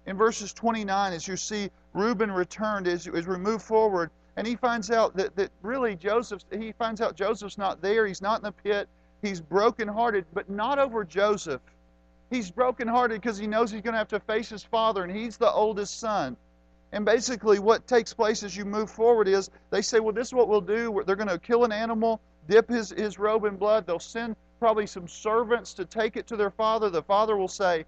In 0.06 0.16
verses 0.16 0.52
29, 0.52 1.12
as 1.12 1.26
you 1.26 1.36
see, 1.36 1.70
Reuben 1.94 2.30
returned 2.30 2.86
as, 2.86 3.06
as 3.08 3.26
we 3.26 3.36
move 3.36 3.62
forward, 3.62 4.10
and 4.36 4.46
he 4.46 4.56
finds 4.56 4.90
out 4.90 5.16
that, 5.16 5.34
that 5.36 5.50
really 5.62 5.94
Joseph, 5.94 6.42
he 6.50 6.72
finds 6.72 7.00
out 7.00 7.16
Joseph's 7.16 7.58
not 7.58 7.82
there. 7.82 8.06
He's 8.06 8.22
not 8.22 8.38
in 8.38 8.44
the 8.44 8.52
pit. 8.52 8.88
He's 9.20 9.40
brokenhearted, 9.40 10.24
but 10.32 10.48
not 10.50 10.78
over 10.78 11.04
Joseph. 11.04 11.60
He's 12.32 12.50
brokenhearted 12.50 13.20
because 13.20 13.36
he 13.36 13.46
knows 13.46 13.70
he's 13.70 13.82
going 13.82 13.92
to 13.92 13.98
have 13.98 14.08
to 14.08 14.20
face 14.20 14.48
his 14.48 14.64
father, 14.64 15.02
and 15.02 15.14
he's 15.14 15.36
the 15.36 15.52
oldest 15.52 16.00
son. 16.00 16.38
And 16.92 17.04
basically, 17.04 17.58
what 17.58 17.86
takes 17.86 18.14
place 18.14 18.42
as 18.42 18.56
you 18.56 18.64
move 18.64 18.90
forward 18.90 19.28
is 19.28 19.50
they 19.68 19.82
say, 19.82 20.00
Well, 20.00 20.14
this 20.14 20.28
is 20.28 20.32
what 20.32 20.48
we'll 20.48 20.62
do. 20.62 21.02
They're 21.04 21.14
going 21.14 21.28
to 21.28 21.38
kill 21.38 21.64
an 21.64 21.72
animal, 21.72 22.22
dip 22.48 22.70
his, 22.70 22.88
his 22.88 23.18
robe 23.18 23.44
in 23.44 23.56
blood. 23.56 23.86
They'll 23.86 23.98
send 23.98 24.34
probably 24.60 24.86
some 24.86 25.06
servants 25.06 25.74
to 25.74 25.84
take 25.84 26.16
it 26.16 26.26
to 26.28 26.36
their 26.36 26.50
father. 26.50 26.88
The 26.88 27.02
father 27.02 27.36
will 27.36 27.48
say, 27.48 27.84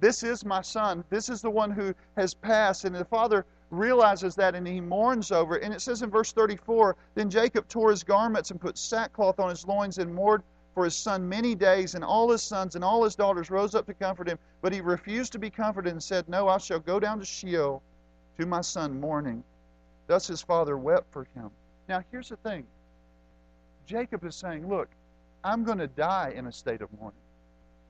This 0.00 0.22
is 0.22 0.42
my 0.42 0.62
son. 0.62 1.04
This 1.10 1.28
is 1.28 1.42
the 1.42 1.50
one 1.50 1.70
who 1.70 1.94
has 2.16 2.32
passed. 2.32 2.86
And 2.86 2.96
the 2.96 3.04
father 3.04 3.44
realizes 3.68 4.34
that 4.36 4.54
and 4.54 4.66
he 4.66 4.80
mourns 4.80 5.30
over 5.32 5.58
it. 5.58 5.64
And 5.64 5.74
it 5.74 5.82
says 5.82 6.00
in 6.00 6.08
verse 6.08 6.32
34 6.32 6.96
Then 7.14 7.28
Jacob 7.28 7.68
tore 7.68 7.90
his 7.90 8.04
garments 8.04 8.52
and 8.52 8.58
put 8.58 8.78
sackcloth 8.78 9.38
on 9.38 9.50
his 9.50 9.66
loins 9.66 9.98
and 9.98 10.14
mourned 10.14 10.44
for 10.74 10.84
his 10.84 10.96
son 10.96 11.28
many 11.28 11.54
days. 11.54 11.94
And 11.94 12.04
all 12.04 12.30
his 12.30 12.42
sons 12.42 12.74
and 12.74 12.84
all 12.84 13.04
his 13.04 13.14
daughters 13.14 13.50
rose 13.50 13.74
up 13.74 13.86
to 13.86 13.94
comfort 13.94 14.28
him. 14.28 14.38
But 14.60 14.72
he 14.72 14.80
refused 14.80 15.32
to 15.32 15.38
be 15.38 15.50
comforted 15.50 15.92
and 15.92 16.02
said, 16.02 16.28
No, 16.28 16.48
I 16.48 16.58
shall 16.58 16.80
go 16.80 17.00
down 17.00 17.18
to 17.18 17.24
Sheol 17.24 17.82
to 18.38 18.46
my 18.46 18.60
son 18.60 19.00
mourning. 19.00 19.44
Thus 20.06 20.26
his 20.26 20.42
father 20.42 20.76
wept 20.76 21.10
for 21.12 21.26
him. 21.34 21.50
Now 21.88 22.02
here's 22.10 22.28
the 22.28 22.36
thing 22.36 22.66
Jacob 23.86 24.24
is 24.24 24.34
saying, 24.34 24.68
Look, 24.68 24.88
I'm 25.44 25.64
going 25.64 25.78
to 25.78 25.88
die 25.88 26.32
in 26.36 26.46
a 26.46 26.52
state 26.52 26.82
of 26.82 26.92
mourning. 26.98 27.18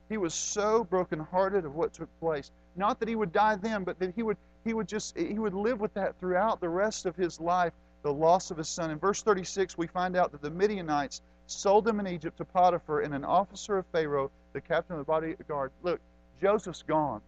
He 0.08 0.16
was 0.16 0.34
so 0.34 0.84
brokenhearted 0.84 1.64
of 1.64 1.74
what 1.74 1.92
took 1.92 2.08
place. 2.20 2.50
Not 2.76 3.00
that 3.00 3.08
he 3.08 3.16
would 3.16 3.32
die 3.32 3.56
then, 3.56 3.84
but 3.84 3.98
that 3.98 4.14
he 4.14 4.22
would 4.22 4.36
he 4.64 4.74
would 4.74 4.88
just 4.88 5.16
he 5.16 5.38
would 5.38 5.54
live 5.54 5.80
with 5.80 5.92
that 5.94 6.18
throughout 6.18 6.60
the 6.60 6.68
rest 6.68 7.06
of 7.06 7.16
his 7.16 7.40
life 7.40 7.72
the 8.02 8.12
loss 8.12 8.50
of 8.50 8.56
his 8.56 8.68
son 8.68 8.90
in 8.90 8.98
verse 8.98 9.22
36 9.22 9.76
we 9.76 9.86
find 9.86 10.16
out 10.16 10.32
that 10.32 10.42
the 10.42 10.50
midianites 10.50 11.22
sold 11.46 11.84
them 11.84 12.00
in 12.00 12.06
egypt 12.06 12.36
to 12.36 12.44
potiphar 12.44 13.00
and 13.00 13.14
an 13.14 13.24
officer 13.24 13.78
of 13.78 13.86
pharaoh 13.86 14.30
the 14.52 14.60
captain 14.60 14.94
of 14.94 14.98
the 14.98 15.04
bodyguard 15.04 15.70
look 15.82 16.00
joseph's 16.40 16.82
gone 16.82 17.20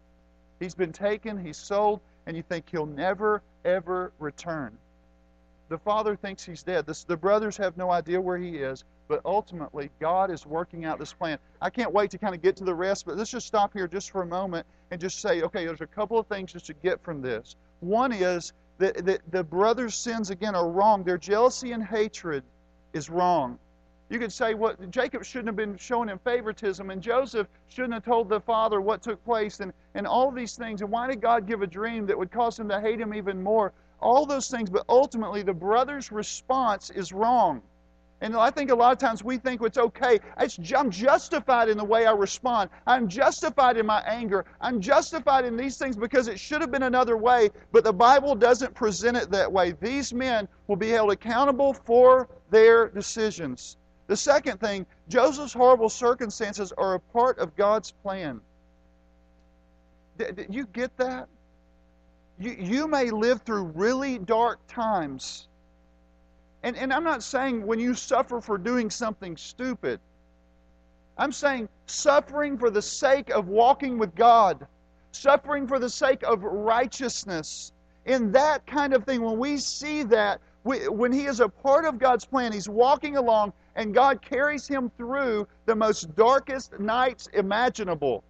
he's 0.61 0.75
been 0.75 0.93
taken 0.93 1.43
he's 1.43 1.57
sold 1.57 2.01
and 2.27 2.37
you 2.37 2.43
think 2.43 2.65
he'll 2.71 2.87
never 2.87 3.43
ever 3.65 4.13
return 4.19 4.77
the 5.69 5.79
father 5.79 6.15
thinks 6.15 6.45
he's 6.45 6.63
dead 6.63 6.87
this, 6.87 7.05
the 7.05 7.17
brothers 7.17 7.57
have 7.57 7.77
no 7.77 7.91
idea 7.91 8.21
where 8.21 8.39
he 8.39 8.57
is 8.57 8.85
but 9.09 9.21
ultimately 9.25 9.91
god 10.01 10.31
is 10.31 10.47
working 10.47 10.85
out 10.85 10.99
this 10.99 11.13
plan 11.13 11.39
i 11.61 11.69
can't 11.69 11.93
wait 11.93 12.11
to 12.11 12.19
kind 12.19 12.35
of 12.35 12.43
get 12.43 12.57
to 12.57 12.65
the 12.65 12.75
rest 12.75 13.07
but 13.07 13.17
let's 13.17 13.31
just 13.31 13.47
stop 13.47 13.73
here 13.73 13.89
just 13.89 14.11
for 14.11 14.23
a 14.23 14.27
moment 14.27 14.67
and 14.95 15.01
just 15.01 15.21
say, 15.21 15.43
okay, 15.43 15.67
there's 15.67 15.81
a 15.81 15.89
couple 15.89 16.21
of 16.21 16.27
things 16.29 16.53
just 16.53 16.67
to 16.67 16.73
get 16.73 17.03
from 17.03 17.21
this. 17.21 17.57
One 17.81 18.13
is 18.13 18.53
that, 18.79 19.05
that 19.05 19.23
the 19.33 19.43
brothers' 19.43 19.97
sins, 19.97 20.31
again, 20.31 20.55
are 20.55 20.69
wrong. 20.69 21.03
Their 21.03 21.19
jealousy 21.19 21.73
and 21.73 21.83
hatred 21.83 22.45
is 22.93 23.11
wrong. 23.11 23.59
You 24.11 24.19
could 24.19 24.33
say 24.33 24.53
what 24.55 24.91
Jacob 24.91 25.25
shouldn't 25.25 25.49
have 25.49 25.57
been 25.57 25.77
showing 25.79 26.09
him 26.09 26.19
favoritism, 26.19 26.91
and 26.91 27.01
Joseph 27.01 27.49
shouldn't 27.69 27.95
have 27.95 28.05
told 28.05 28.29
the 28.29 28.41
father 28.41 28.81
what 28.81 29.03
took 29.03 29.25
place, 29.25 29.61
and, 29.61 29.73
and 29.95 30.07
all 30.07 30.31
these 30.31 30.57
things. 30.57 30.83
And 30.83 30.91
why 30.91 31.07
did 31.07 31.21
God 31.21 31.47
give 31.47 31.63
a 31.63 31.67
dream 31.67 32.07
that 32.07 32.19
would 32.19 32.31
cause 32.31 32.59
him 32.59 32.69
to 32.69 32.81
hate 32.81 33.01
him 33.01 33.15
even 33.15 33.43
more? 33.43 33.73
All 34.01 34.27
those 34.27 34.51
things, 34.51 34.69
but 34.69 34.85
ultimately 34.89 35.43
the 35.43 35.55
brother's 35.55 36.13
response 36.13 36.91
is 36.91 37.13
wrong. 37.13 37.63
And 38.21 38.37
I 38.37 38.51
think 38.51 38.71
a 38.71 38.75
lot 38.75 38.93
of 38.93 38.99
times 38.99 39.25
we 39.25 39.39
think 39.39 39.61
it's 39.63 39.79
okay. 39.79 40.21
It's, 40.39 40.59
I'm 40.75 40.91
justified 40.91 41.69
in 41.69 41.77
the 41.77 41.85
way 41.85 42.07
I 42.07 42.13
respond. 42.13 42.71
I'm 42.87 43.09
justified 43.09 43.77
in 43.77 43.87
my 43.87 44.01
anger. 44.03 44.45
I'm 44.61 44.81
justified 44.81 45.45
in 45.45 45.57
these 45.57 45.77
things 45.77 45.97
because 45.97 46.29
it 46.29 46.39
should 46.39 46.61
have 46.61 46.71
been 46.71 46.85
another 46.85 47.17
way. 47.17 47.51
But 47.73 47.85
the 47.85 47.93
Bible 47.93 48.35
doesn't 48.35 48.75
present 48.75 49.17
it 49.17 49.31
that 49.31 49.51
way. 49.51 49.73
These 49.81 50.15
men 50.15 50.47
will 50.69 50.77
be 50.77 50.91
held 50.91 51.11
accountable 51.11 51.73
for 51.73 52.29
their 52.51 52.89
decisions. 52.89 53.77
The 54.07 54.17
second 54.17 54.61
thing, 54.61 54.87
Joseph's 55.09 55.53
horrible 55.53 55.89
circumstances 55.89 56.73
are 56.77 56.95
a 56.95 57.01
part 57.01 57.39
of 57.39 57.57
God's 57.57 57.91
plan. 57.91 58.41
Did 60.19 60.47
you 60.51 60.67
get 60.67 60.97
that? 60.99 61.29
You, 62.39 62.53
you 62.59 62.89
may 62.89 63.11
live 63.11 63.43
through 63.43 63.65
really 63.75 64.19
dark 64.19 64.59
times 64.69 65.49
and, 66.65 66.79
and 66.79 66.95
I'm 66.95 67.05
not 67.05 67.23
saying 67.23 67.67
when 67.67 67.79
you 67.79 67.93
suffer 67.93 68.41
for 68.41 68.57
doing 68.57 68.89
something 68.89 69.37
stupid. 69.37 70.01
I'm 71.19 71.31
saying 71.31 71.69
suffering 71.87 72.57
for 72.57 72.71
the 72.71 72.81
sake 72.81 73.29
of 73.29 73.49
walking 73.49 73.99
with 73.99 74.15
God, 74.15 74.67
suffering 75.13 75.67
for 75.69 75.79
the 75.79 75.91
sake 75.91 76.23
of 76.23 76.43
righteousness. 76.43 77.73
In 78.07 78.33
that 78.33 78.67
kind 78.67 78.95
of 78.95 79.05
thing, 79.05 79.21
when 79.21 79.39
we 79.39 79.59
see 79.59 80.05
that, 80.05 80.41
we, 80.65 80.89
when 80.89 81.13
he 81.13 81.27
is 81.27 81.41
a 81.41 81.49
part 81.51 81.85
of 81.85 81.99
God's 81.99 82.25
plan, 82.25 82.51
he's 82.51 82.69
walking 82.69 83.19
along 83.19 83.53
and 83.77 83.95
God 83.95 84.23
carries 84.23 84.67
him 84.67 84.91
through 84.97 85.47
the 85.67 85.75
most 85.75 86.15
darkest 86.15 86.79
nights 86.79 87.29
imaginable. 87.33 88.23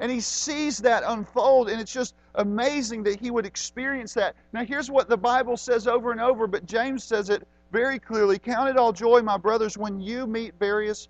And 0.00 0.10
he 0.10 0.20
sees 0.20 0.78
that 0.78 1.02
unfold, 1.06 1.68
and 1.68 1.80
it's 1.80 1.92
just 1.92 2.14
amazing 2.36 3.02
that 3.02 3.18
he 3.20 3.30
would 3.30 3.44
experience 3.44 4.14
that. 4.14 4.36
Now, 4.52 4.64
here's 4.64 4.90
what 4.90 5.08
the 5.08 5.16
Bible 5.16 5.56
says 5.56 5.88
over 5.88 6.12
and 6.12 6.20
over, 6.20 6.46
but 6.46 6.66
James 6.66 7.02
says 7.02 7.30
it 7.30 7.46
very 7.72 7.98
clearly 7.98 8.38
Count 8.38 8.68
it 8.68 8.76
all 8.76 8.92
joy, 8.92 9.20
my 9.22 9.36
brothers, 9.36 9.76
when 9.76 10.00
you 10.00 10.26
meet 10.26 10.54
various 10.58 11.08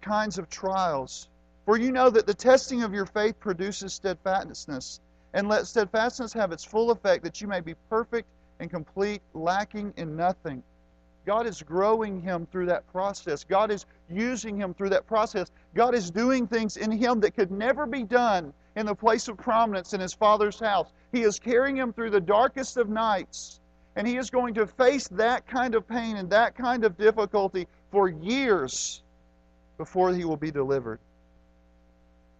kinds 0.00 0.38
of 0.38 0.48
trials. 0.48 1.28
For 1.64 1.76
you 1.76 1.92
know 1.92 2.10
that 2.10 2.26
the 2.26 2.34
testing 2.34 2.82
of 2.82 2.94
your 2.94 3.06
faith 3.06 3.38
produces 3.38 3.92
steadfastness. 3.92 5.00
And 5.34 5.48
let 5.48 5.66
steadfastness 5.66 6.32
have 6.32 6.52
its 6.52 6.64
full 6.64 6.90
effect, 6.90 7.22
that 7.24 7.40
you 7.40 7.48
may 7.48 7.60
be 7.60 7.74
perfect 7.90 8.28
and 8.60 8.70
complete, 8.70 9.20
lacking 9.34 9.92
in 9.96 10.16
nothing. 10.16 10.62
God 11.26 11.46
is 11.46 11.60
growing 11.60 12.20
him 12.20 12.46
through 12.52 12.66
that 12.66 12.90
process. 12.92 13.42
God 13.42 13.72
is 13.72 13.84
using 14.08 14.56
him 14.56 14.72
through 14.72 14.90
that 14.90 15.06
process. 15.08 15.50
God 15.74 15.94
is 15.94 16.10
doing 16.10 16.46
things 16.46 16.76
in 16.76 16.92
him 16.92 17.20
that 17.20 17.34
could 17.34 17.50
never 17.50 17.84
be 17.84 18.04
done 18.04 18.54
in 18.76 18.86
the 18.86 18.94
place 18.94 19.26
of 19.26 19.36
prominence 19.36 19.92
in 19.92 20.00
his 20.00 20.12
Father's 20.12 20.60
house. 20.60 20.92
He 21.10 21.22
is 21.22 21.40
carrying 21.40 21.76
him 21.76 21.92
through 21.92 22.10
the 22.10 22.20
darkest 22.20 22.76
of 22.76 22.88
nights 22.88 23.60
and 23.96 24.06
he 24.06 24.18
is 24.18 24.30
going 24.30 24.54
to 24.54 24.66
face 24.66 25.08
that 25.08 25.46
kind 25.48 25.74
of 25.74 25.88
pain 25.88 26.16
and 26.16 26.30
that 26.30 26.54
kind 26.54 26.84
of 26.84 26.96
difficulty 26.96 27.66
for 27.90 28.08
years 28.08 29.02
before 29.78 30.12
he 30.12 30.24
will 30.24 30.36
be 30.36 30.50
delivered. 30.50 31.00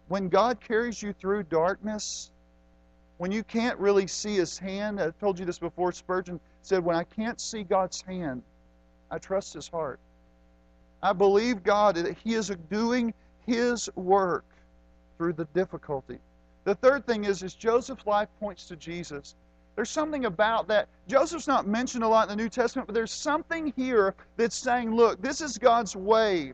When 0.07 0.29
God 0.29 0.61
carries 0.61 1.01
you 1.01 1.13
through 1.13 1.43
darkness, 1.43 2.31
when 3.17 3.31
you 3.31 3.43
can't 3.43 3.77
really 3.79 4.07
see 4.07 4.35
his 4.35 4.57
hand, 4.57 5.01
I've 5.01 5.17
told 5.19 5.39
you 5.39 5.45
this 5.45 5.57
before, 5.57 5.91
Spurgeon 5.91 6.39
said, 6.61 6.85
When 6.85 6.95
I 6.95 7.03
can't 7.03 7.41
see 7.41 7.63
God's 7.63 8.01
hand, 8.01 8.43
I 9.11 9.17
trust 9.17 9.53
his 9.53 9.67
heart. 9.67 9.99
I 11.01 11.13
believe 11.13 11.63
God 11.63 11.95
that 11.95 12.17
he 12.23 12.33
is 12.33 12.51
doing 12.69 13.13
his 13.45 13.89
work 13.95 14.45
through 15.17 15.33
the 15.33 15.45
difficulty. 15.53 16.19
The 16.63 16.75
third 16.75 17.05
thing 17.05 17.23
is, 17.23 17.43
is 17.43 17.53
Joseph's 17.53 18.05
life 18.05 18.29
points 18.39 18.67
to 18.67 18.75
Jesus. 18.75 19.35
There's 19.75 19.89
something 19.89 20.25
about 20.25 20.67
that. 20.67 20.89
Joseph's 21.07 21.47
not 21.47 21.67
mentioned 21.67 22.03
a 22.03 22.07
lot 22.07 22.29
in 22.29 22.35
the 22.35 22.43
New 22.43 22.49
Testament, 22.49 22.87
but 22.87 22.93
there's 22.93 23.11
something 23.11 23.71
here 23.75 24.15
that's 24.35 24.55
saying, 24.55 24.93
look, 24.93 25.21
this 25.21 25.39
is 25.39 25.57
God's 25.57 25.95
way. 25.95 26.53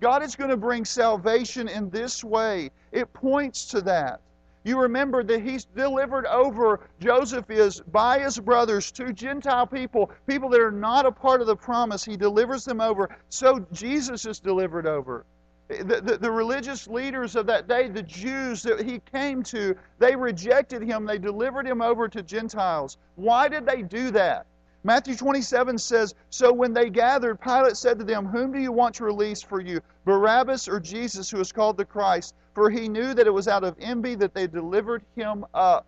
God 0.00 0.22
is 0.22 0.34
going 0.34 0.50
to 0.50 0.56
bring 0.56 0.84
salvation 0.84 1.68
in 1.68 1.90
this 1.90 2.24
way. 2.24 2.70
It 2.90 3.12
points 3.12 3.66
to 3.66 3.82
that. 3.82 4.20
You 4.64 4.80
remember 4.80 5.24
that 5.24 5.42
he's 5.42 5.64
delivered 5.64 6.26
over, 6.26 6.80
Joseph 7.00 7.50
is, 7.50 7.80
by 7.80 8.20
his 8.20 8.38
brothers 8.38 8.92
to 8.92 9.12
Gentile 9.12 9.66
people, 9.66 10.10
people 10.26 10.48
that 10.50 10.60
are 10.60 10.70
not 10.70 11.04
a 11.04 11.10
part 11.10 11.40
of 11.40 11.48
the 11.48 11.56
promise. 11.56 12.04
He 12.04 12.16
delivers 12.16 12.64
them 12.64 12.80
over. 12.80 13.08
So 13.28 13.66
Jesus 13.72 14.24
is 14.24 14.38
delivered 14.38 14.86
over. 14.86 15.24
The, 15.68 16.00
the, 16.00 16.18
the, 16.18 16.30
religious 16.30 16.86
leaders 16.86 17.34
of 17.34 17.46
that 17.46 17.66
day, 17.66 17.88
the 17.88 18.02
Jews 18.02 18.62
that 18.62 18.82
he 18.82 19.00
came 19.10 19.42
to, 19.44 19.74
they 19.98 20.14
rejected 20.14 20.82
him. 20.82 21.06
They 21.06 21.18
delivered 21.18 21.66
him 21.66 21.80
over 21.80 22.08
to 22.08 22.22
Gentiles. 22.22 22.98
Why 23.14 23.48
did 23.48 23.64
they 23.64 23.80
do 23.80 24.10
that? 24.10 24.46
Matthew 24.84 25.14
27 25.14 25.78
says, 25.78 26.14
So 26.30 26.52
when 26.52 26.72
they 26.72 26.90
gathered, 26.90 27.40
Pilate 27.40 27.76
said 27.76 27.98
to 27.98 28.04
them, 28.04 28.26
Whom 28.26 28.52
do 28.52 28.58
you 28.58 28.72
want 28.72 28.94
to 28.96 29.04
release 29.04 29.40
for 29.40 29.60
you, 29.60 29.80
Barabbas 30.04 30.68
or 30.68 30.80
Jesus, 30.80 31.30
who 31.30 31.40
is 31.40 31.52
called 31.52 31.76
the 31.76 31.84
Christ? 31.84 32.34
For 32.54 32.68
he 32.68 32.88
knew 32.88 33.14
that 33.14 33.26
it 33.26 33.30
was 33.30 33.48
out 33.48 33.64
of 33.64 33.76
envy 33.80 34.14
that 34.16 34.34
they 34.34 34.46
delivered 34.46 35.04
him 35.14 35.46
up. 35.54 35.86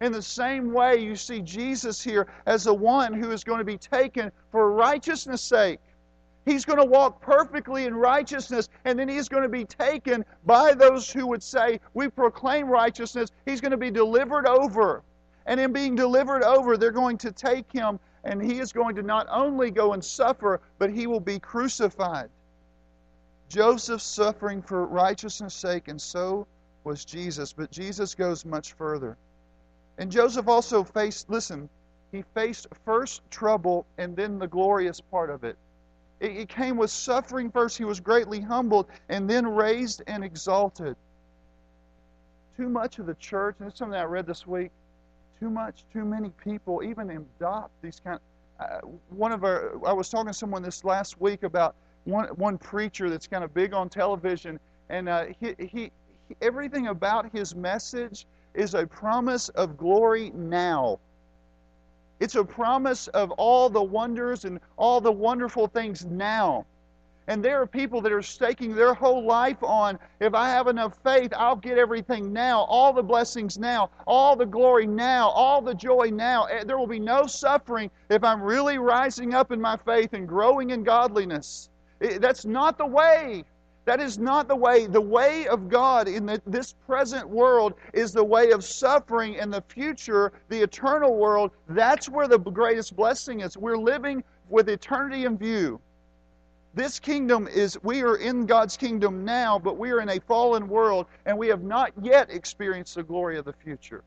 In 0.00 0.10
the 0.12 0.22
same 0.22 0.72
way, 0.72 0.98
you 0.98 1.14
see 1.14 1.40
Jesus 1.40 2.02
here 2.02 2.26
as 2.46 2.64
the 2.64 2.74
one 2.74 3.14
who 3.14 3.30
is 3.30 3.44
going 3.44 3.60
to 3.60 3.64
be 3.64 3.78
taken 3.78 4.32
for 4.50 4.72
righteousness' 4.72 5.40
sake. 5.40 5.78
He's 6.44 6.64
going 6.64 6.78
to 6.78 6.84
walk 6.84 7.22
perfectly 7.22 7.86
in 7.86 7.94
righteousness, 7.94 8.68
and 8.84 8.98
then 8.98 9.08
he's 9.08 9.28
going 9.28 9.44
to 9.44 9.48
be 9.48 9.64
taken 9.64 10.24
by 10.44 10.74
those 10.74 11.10
who 11.10 11.26
would 11.28 11.42
say, 11.42 11.80
We 11.94 12.08
proclaim 12.08 12.68
righteousness. 12.68 13.30
He's 13.46 13.60
going 13.60 13.70
to 13.70 13.78
be 13.78 13.90
delivered 13.90 14.46
over. 14.46 15.02
And 15.46 15.58
in 15.60 15.72
being 15.72 15.94
delivered 15.94 16.42
over, 16.42 16.76
they're 16.76 16.90
going 16.90 17.18
to 17.18 17.32
take 17.32 17.70
him, 17.72 17.98
and 18.24 18.42
he 18.42 18.58
is 18.58 18.72
going 18.72 18.96
to 18.96 19.02
not 19.02 19.26
only 19.30 19.70
go 19.70 19.92
and 19.92 20.04
suffer, 20.04 20.60
but 20.78 20.90
he 20.90 21.06
will 21.06 21.20
be 21.20 21.38
crucified. 21.38 22.30
Joseph 23.48 24.00
suffering 24.00 24.62
for 24.62 24.86
righteousness' 24.86 25.54
sake, 25.54 25.88
and 25.88 26.00
so 26.00 26.46
was 26.84 27.04
Jesus. 27.04 27.52
But 27.52 27.70
Jesus 27.70 28.14
goes 28.14 28.44
much 28.44 28.72
further. 28.72 29.16
And 29.98 30.10
Joseph 30.10 30.48
also 30.48 30.82
faced, 30.82 31.30
listen, 31.30 31.68
he 32.10 32.22
faced 32.34 32.66
first 32.84 33.22
trouble 33.30 33.86
and 33.98 34.16
then 34.16 34.38
the 34.38 34.48
glorious 34.48 35.00
part 35.00 35.30
of 35.30 35.44
it. 35.44 35.56
It, 36.20 36.48
came 36.48 36.76
with 36.76 36.90
suffering 36.90 37.50
first. 37.50 37.76
He 37.76 37.84
was 37.84 38.00
greatly 38.00 38.40
humbled 38.40 38.86
and 39.08 39.28
then 39.28 39.46
raised 39.46 40.02
and 40.06 40.24
exalted. 40.24 40.96
Too 42.56 42.68
much 42.68 42.98
of 42.98 43.06
the 43.06 43.14
church, 43.14 43.56
and 43.58 43.68
it's 43.68 43.78
something 43.78 43.98
I 43.98 44.04
read 44.04 44.26
this 44.26 44.46
week, 44.46 44.70
too 45.40 45.50
much, 45.50 45.84
too 45.92 46.04
many 46.04 46.30
people 46.42 46.82
even 46.82 47.10
adopt 47.10 47.70
these 47.82 48.00
kind 48.00 48.18
of, 48.18 48.66
uh, 48.66 48.86
one 49.10 49.32
of 49.32 49.44
our, 49.44 49.72
I 49.86 49.92
was 49.92 50.08
talking 50.08 50.28
to 50.28 50.32
someone 50.32 50.62
this 50.62 50.84
last 50.84 51.20
week 51.20 51.42
about 51.42 51.74
one, 52.04 52.26
one 52.36 52.58
preacher 52.58 53.10
that's 53.10 53.26
kind 53.26 53.44
of 53.44 53.52
big 53.54 53.74
on 53.74 53.88
television, 53.88 54.60
and 54.90 55.08
uh, 55.08 55.26
he, 55.40 55.54
he, 55.58 55.90
he, 56.28 56.36
everything 56.40 56.88
about 56.88 57.30
his 57.32 57.54
message 57.54 58.26
is 58.54 58.74
a 58.74 58.86
promise 58.86 59.48
of 59.50 59.76
glory 59.76 60.30
now. 60.34 60.98
It's 62.20 62.36
a 62.36 62.44
promise 62.44 63.08
of 63.08 63.32
all 63.32 63.68
the 63.68 63.82
wonders 63.82 64.44
and 64.44 64.60
all 64.76 65.00
the 65.00 65.12
wonderful 65.12 65.66
things 65.66 66.04
now. 66.04 66.64
And 67.26 67.42
there 67.42 67.60
are 67.60 67.66
people 67.66 68.02
that 68.02 68.12
are 68.12 68.22
staking 68.22 68.74
their 68.74 68.92
whole 68.92 69.24
life 69.24 69.62
on 69.62 69.98
if 70.20 70.34
I 70.34 70.48
have 70.50 70.66
enough 70.66 70.98
faith, 71.02 71.32
I'll 71.36 71.56
get 71.56 71.78
everything 71.78 72.32
now, 72.32 72.62
all 72.64 72.92
the 72.92 73.02
blessings 73.02 73.56
now, 73.56 73.90
all 74.06 74.36
the 74.36 74.44
glory 74.44 74.86
now, 74.86 75.30
all 75.30 75.62
the 75.62 75.74
joy 75.74 76.10
now. 76.12 76.44
Eh, 76.44 76.64
there 76.64 76.76
will 76.76 76.86
be 76.86 76.98
no 76.98 77.26
suffering 77.26 77.90
if 78.10 78.22
I'm 78.22 78.42
really 78.42 78.76
rising 78.76 79.32
up 79.32 79.52
in 79.52 79.60
my 79.60 79.76
faith 79.76 80.12
and 80.12 80.28
growing 80.28 80.70
in 80.70 80.84
godliness. 80.84 81.70
Eh, 82.02 82.18
that's 82.18 82.44
not 82.44 82.76
the 82.76 82.86
way. 82.86 83.44
That 83.86 84.00
is 84.00 84.18
not 84.18 84.48
the 84.48 84.56
way. 84.56 84.86
The 84.86 85.00
way 85.00 85.46
of 85.46 85.68
God 85.68 86.08
in 86.08 86.26
the, 86.26 86.40
this 86.46 86.74
present 86.86 87.28
world 87.28 87.74
is 87.92 88.12
the 88.12 88.24
way 88.24 88.50
of 88.50 88.64
suffering. 88.64 89.34
In 89.34 89.50
the 89.50 89.62
future, 89.62 90.32
the 90.48 90.62
eternal 90.62 91.16
world, 91.16 91.50
that's 91.68 92.08
where 92.08 92.28
the 92.28 92.38
greatest 92.38 92.96
blessing 92.96 93.40
is. 93.40 93.56
We're 93.56 93.76
living 93.76 94.24
with 94.48 94.68
eternity 94.68 95.24
in 95.24 95.36
view. 95.36 95.80
This 96.74 96.98
kingdom 96.98 97.46
is, 97.46 97.78
we 97.84 98.02
are 98.02 98.16
in 98.16 98.46
God's 98.46 98.76
kingdom 98.76 99.24
now, 99.24 99.60
but 99.60 99.76
we 99.78 99.92
are 99.92 100.00
in 100.00 100.08
a 100.08 100.20
fallen 100.20 100.66
world, 100.66 101.06
and 101.24 101.38
we 101.38 101.46
have 101.48 101.62
not 101.62 101.92
yet 102.02 102.30
experienced 102.30 102.96
the 102.96 103.02
glory 103.04 103.38
of 103.38 103.44
the 103.44 103.52
future. 103.52 104.02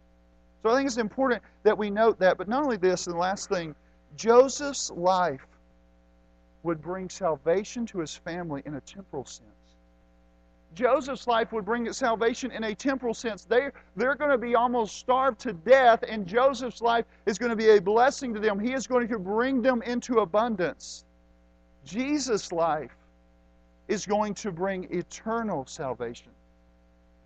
So 0.64 0.72
I 0.72 0.76
think 0.76 0.88
it's 0.88 0.98
important 0.98 1.42
that 1.64 1.78
we 1.78 1.90
note 1.90 2.20
that. 2.20 2.38
But 2.38 2.50
not 2.50 2.64
only 2.64 2.76
this, 2.76 3.08
and 3.08 3.16
the 3.16 3.20
last 3.20 3.48
thing, 3.48 3.74
Joseph's 4.18 4.92
life 4.92 5.48
would 6.64 6.82
bring 6.82 7.08
salvation 7.08 7.86
to 7.86 8.00
his 8.00 8.16
family 8.16 8.64
in 8.66 8.76
a 8.76 8.82
temporal 8.82 9.24
sense. 9.24 9.48
Joseph's 10.74 11.26
life 11.26 11.54
would 11.54 11.64
bring 11.64 11.92
salvation 11.94 12.52
in 12.52 12.66
a 12.66 12.76
temporal 12.76 13.14
sense. 13.14 13.46
They, 13.46 13.70
they're 13.96 14.16
going 14.16 14.32
to 14.32 14.38
be 14.38 14.56
almost 14.56 14.98
starved 14.98 15.40
to 15.42 15.54
death, 15.54 16.04
and 16.08 16.28
Joseph's 16.28 16.82
life 16.82 17.06
is 17.26 17.38
going 17.38 17.52
to 17.52 17.56
be 17.56 17.70
a 17.70 17.82
blessing 17.82 18.34
to 18.34 18.42
them. 18.42 18.60
He 18.60 18.74
is 18.74 18.88
going 18.88 19.08
to 19.08 19.18
bring 19.18 19.62
them 19.62 19.82
into 19.84 20.20
abundance. 20.20 21.06
Jesus' 21.88 22.52
life 22.52 22.96
is 23.88 24.06
going 24.06 24.34
to 24.36 24.52
bring 24.52 24.88
eternal 24.92 25.66
salvation. 25.66 26.32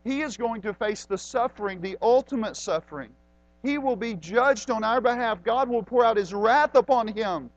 He 0.03 0.21
is 0.21 0.37
going 0.37 0.61
to 0.61 0.73
face 0.73 1.05
the 1.05 1.17
suffering, 1.17 1.81
the 1.81 1.97
ultimate 2.01 2.55
suffering. 2.55 3.09
He 3.63 3.77
will 3.77 3.95
be 3.95 4.13
judged 4.13 4.71
on 4.71 4.83
our 4.83 5.01
behalf. 5.01 5.43
God 5.43 5.67
will 5.67 5.83
pour 5.83 6.05
out 6.05 6.17
His 6.17 6.33
wrath 6.33 6.75
upon 6.75 7.07
him. 7.07 7.49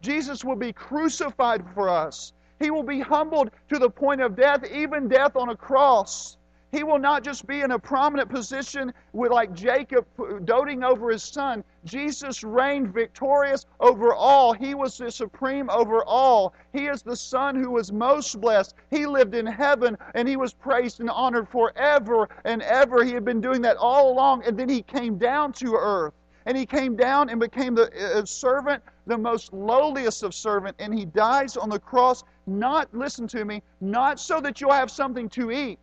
Jesus 0.00 0.44
will 0.44 0.56
be 0.56 0.72
crucified 0.72 1.64
for 1.74 1.88
us. 1.88 2.32
He 2.60 2.70
will 2.70 2.82
be 2.82 3.00
humbled 3.00 3.50
to 3.70 3.78
the 3.78 3.90
point 3.90 4.20
of 4.20 4.36
death, 4.36 4.64
even 4.70 5.08
death 5.08 5.36
on 5.36 5.48
a 5.48 5.56
cross. 5.56 6.36
He 6.72 6.84
will 6.84 6.98
not 6.98 7.22
just 7.22 7.46
be 7.46 7.60
in 7.60 7.72
a 7.72 7.78
prominent 7.78 8.30
position 8.30 8.94
with 9.12 9.30
like 9.30 9.52
Jacob 9.52 10.06
doting 10.46 10.82
over 10.82 11.10
his 11.10 11.22
son. 11.22 11.62
Jesus 11.84 12.42
reigned 12.42 12.94
victorious 12.94 13.66
over 13.78 14.14
all. 14.14 14.54
He 14.54 14.74
was 14.74 14.96
the 14.96 15.10
supreme 15.10 15.68
over 15.68 16.02
all. 16.02 16.54
He 16.72 16.86
is 16.86 17.02
the 17.02 17.14
son 17.14 17.56
who 17.56 17.72
was 17.72 17.92
most 17.92 18.40
blessed. 18.40 18.74
He 18.90 19.04
lived 19.04 19.34
in 19.34 19.44
heaven 19.44 19.98
and 20.14 20.26
he 20.26 20.38
was 20.38 20.54
praised 20.54 21.00
and 21.00 21.10
honored 21.10 21.46
forever 21.50 22.30
and 22.46 22.62
ever. 22.62 23.04
He 23.04 23.12
had 23.12 23.24
been 23.26 23.42
doing 23.42 23.60
that 23.62 23.76
all 23.76 24.10
along 24.10 24.44
and 24.46 24.58
then 24.58 24.70
he 24.70 24.80
came 24.80 25.18
down 25.18 25.52
to 25.54 25.74
earth. 25.74 26.14
And 26.46 26.56
he 26.56 26.64
came 26.64 26.96
down 26.96 27.28
and 27.28 27.38
became 27.38 27.74
the 27.74 28.18
uh, 28.18 28.24
servant, 28.24 28.82
the 29.06 29.18
most 29.18 29.52
lowliest 29.52 30.24
of 30.24 30.34
servant, 30.34 30.74
and 30.80 30.92
he 30.92 31.04
dies 31.04 31.56
on 31.56 31.68
the 31.68 31.78
cross, 31.78 32.24
not, 32.48 32.92
listen 32.92 33.28
to 33.28 33.44
me, 33.44 33.62
not 33.80 34.18
so 34.18 34.40
that 34.40 34.60
you'll 34.60 34.72
have 34.72 34.90
something 34.90 35.28
to 35.28 35.52
eat, 35.52 35.78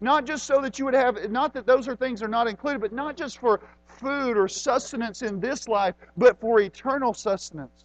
not 0.00 0.24
just 0.24 0.46
so 0.46 0.60
that 0.60 0.78
you 0.78 0.84
would 0.84 0.94
have, 0.94 1.30
not 1.30 1.52
that 1.54 1.66
those 1.66 1.88
are 1.88 1.96
things 1.96 2.22
are 2.22 2.28
not 2.28 2.46
included, 2.46 2.80
but 2.80 2.92
not 2.92 3.16
just 3.16 3.38
for 3.38 3.60
food 3.86 4.36
or 4.36 4.48
sustenance 4.48 5.22
in 5.22 5.40
this 5.40 5.66
life, 5.66 5.94
but 6.16 6.38
for 6.40 6.60
eternal 6.60 7.12
sustenance. 7.12 7.84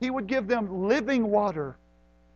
He 0.00 0.10
would 0.10 0.26
give 0.26 0.48
them 0.48 0.88
living 0.88 1.30
water, 1.30 1.76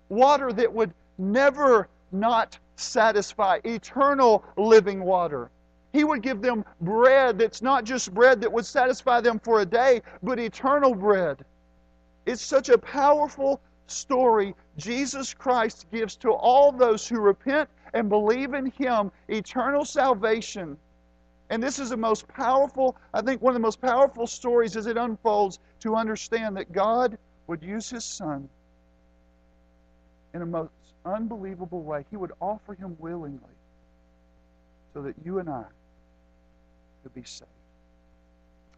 water 0.08 0.52
that 0.52 0.72
would 0.72 0.92
never 1.18 1.88
not 2.12 2.58
satisfy, 2.76 3.58
eternal 3.64 4.44
living 4.56 5.02
water. 5.02 5.50
He 5.92 6.04
would 6.04 6.22
give 6.22 6.40
them 6.40 6.64
bread 6.80 7.38
that's 7.38 7.62
not 7.62 7.84
just 7.84 8.14
bread 8.14 8.40
that 8.40 8.52
would 8.52 8.66
satisfy 8.66 9.20
them 9.20 9.38
for 9.38 9.60
a 9.60 9.66
day, 9.66 10.02
but 10.22 10.38
eternal 10.38 10.94
bread. 10.94 11.44
It's 12.24 12.42
such 12.42 12.68
a 12.68 12.78
powerful 12.78 13.60
story 13.88 14.54
Jesus 14.76 15.34
Christ 15.34 15.86
gives 15.92 16.16
to 16.16 16.30
all 16.30 16.72
those 16.72 17.06
who 17.06 17.20
repent 17.20 17.68
and 17.94 18.08
believe 18.08 18.54
in 18.54 18.66
Him 18.66 19.10
eternal 19.28 19.84
salvation. 19.84 20.76
And 21.50 21.62
this 21.62 21.78
is 21.78 21.90
the 21.90 21.96
most 21.96 22.26
powerful, 22.28 22.96
I 23.12 23.20
think, 23.20 23.42
one 23.42 23.50
of 23.50 23.54
the 23.54 23.66
most 23.66 23.80
powerful 23.80 24.26
stories 24.26 24.76
as 24.76 24.86
it 24.86 24.96
unfolds 24.96 25.58
to 25.80 25.96
understand 25.96 26.56
that 26.56 26.72
God 26.72 27.18
would 27.46 27.62
use 27.62 27.90
His 27.90 28.04
Son 28.04 28.48
in 30.34 30.42
a 30.42 30.46
most 30.46 30.70
unbelievable 31.04 31.82
way. 31.82 32.04
He 32.10 32.16
would 32.16 32.32
offer 32.40 32.74
Him 32.74 32.96
willingly 32.98 33.40
so 34.94 35.02
that 35.02 35.14
you 35.24 35.38
and 35.38 35.48
I 35.48 35.64
could 37.02 37.14
be 37.14 37.24
saved. 37.24 37.50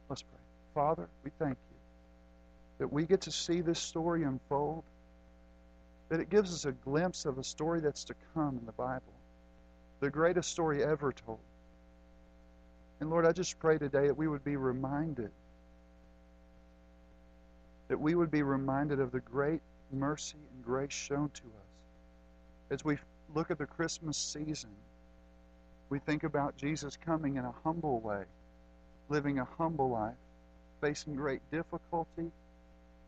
Let's 0.09 0.23
pray. 0.23 0.41
Father, 0.75 1.09
we 1.23 1.31
thank 1.39 1.57
you 1.71 1.77
that 2.79 2.93
we 2.93 3.05
get 3.05 3.21
to 3.23 3.31
see 3.31 3.61
this 3.61 3.79
story 3.79 4.25
unfold, 4.25 4.83
that 6.09 6.21
it 6.21 6.31
gives 6.31 6.53
us 6.53 6.65
a 6.65 6.73
glimpse 6.73 7.25
of 7.25 7.39
a 7.39 7.45
story 7.45 7.81
that's 7.81 8.05
to 8.05 8.15
come 8.35 8.59
in 8.59 8.67
the 8.67 8.73
Bible, 8.73 9.13
the 10.01 10.11
greatest 10.11 10.51
story 10.51 10.83
ever 10.83 11.13
told. 11.13 11.39
And 13.01 13.11
Lord, 13.11 13.27
I 13.27 13.33
just 13.33 13.59
pray 13.59 13.79
today 13.79 14.07
that 14.07 14.17
we 14.17 14.29
would 14.29 14.45
be 14.45 14.57
reminded, 14.57 15.31
that 17.89 17.99
we 17.99 18.15
would 18.15 18.31
be 18.31 18.43
reminded 18.43 19.01
of 19.01 19.13
the 19.13 19.21
great 19.21 19.61
mercy 19.93 20.37
and 20.55 20.65
grace 20.65 20.93
shown 20.93 21.31
to 21.31 21.43
us 21.43 21.65
as 22.71 22.85
we 22.85 22.99
look 23.35 23.51
at 23.51 23.59
the 23.59 23.67
Christmas 23.67 24.17
season 24.17 24.71
we 25.95 25.99
think 25.99 26.25
about 26.25 26.57
Jesus 26.57 26.99
coming 27.05 27.37
in 27.37 27.45
a 27.45 27.55
humble 27.63 28.01
way, 28.01 28.25
living 29.09 29.39
a 29.39 29.47
humble 29.59 29.91
life, 29.91 30.15
facing 30.81 31.15
great 31.15 31.41
difficulty, 31.51 32.31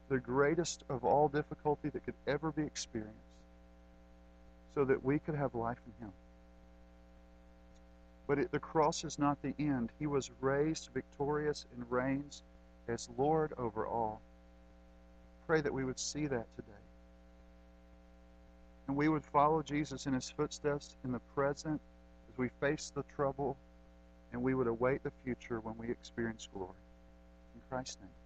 the 0.08 0.18
greatest 0.18 0.84
of 0.88 1.04
all 1.04 1.28
difficulty 1.28 1.88
that 1.88 2.04
could 2.04 2.14
ever 2.26 2.52
be 2.52 2.62
experienced, 2.62 3.16
so 4.74 4.84
that 4.84 5.04
we 5.04 5.18
could 5.18 5.34
have 5.34 5.54
life 5.54 5.78
in 5.86 6.06
Him. 6.06 6.12
But 8.26 8.38
it, 8.38 8.50
the 8.50 8.58
cross 8.58 9.04
is 9.04 9.18
not 9.18 9.40
the 9.42 9.54
end. 9.58 9.90
He 9.98 10.06
was 10.06 10.30
raised 10.40 10.90
victorious 10.92 11.64
and 11.74 11.90
reigns 11.90 12.42
as 12.88 13.08
Lord 13.16 13.52
over 13.56 13.86
all. 13.86 14.20
Pray 15.46 15.60
that 15.60 15.72
we 15.72 15.84
would 15.84 15.98
see 15.98 16.26
that 16.26 16.46
today. 16.56 16.72
And 18.88 18.96
we 18.96 19.08
would 19.08 19.24
follow 19.24 19.62
Jesus 19.62 20.06
in 20.06 20.12
his 20.12 20.30
footsteps 20.30 20.96
in 21.04 21.12
the 21.12 21.20
present 21.34 21.80
as 22.30 22.38
we 22.38 22.48
face 22.60 22.92
the 22.94 23.04
trouble 23.14 23.56
and 24.32 24.42
we 24.42 24.54
would 24.54 24.66
await 24.66 25.02
the 25.02 25.12
future 25.24 25.60
when 25.60 25.76
we 25.78 25.90
experience 25.90 26.48
glory. 26.52 26.74
In 27.54 27.60
Christ's 27.68 27.98
name. 28.00 28.25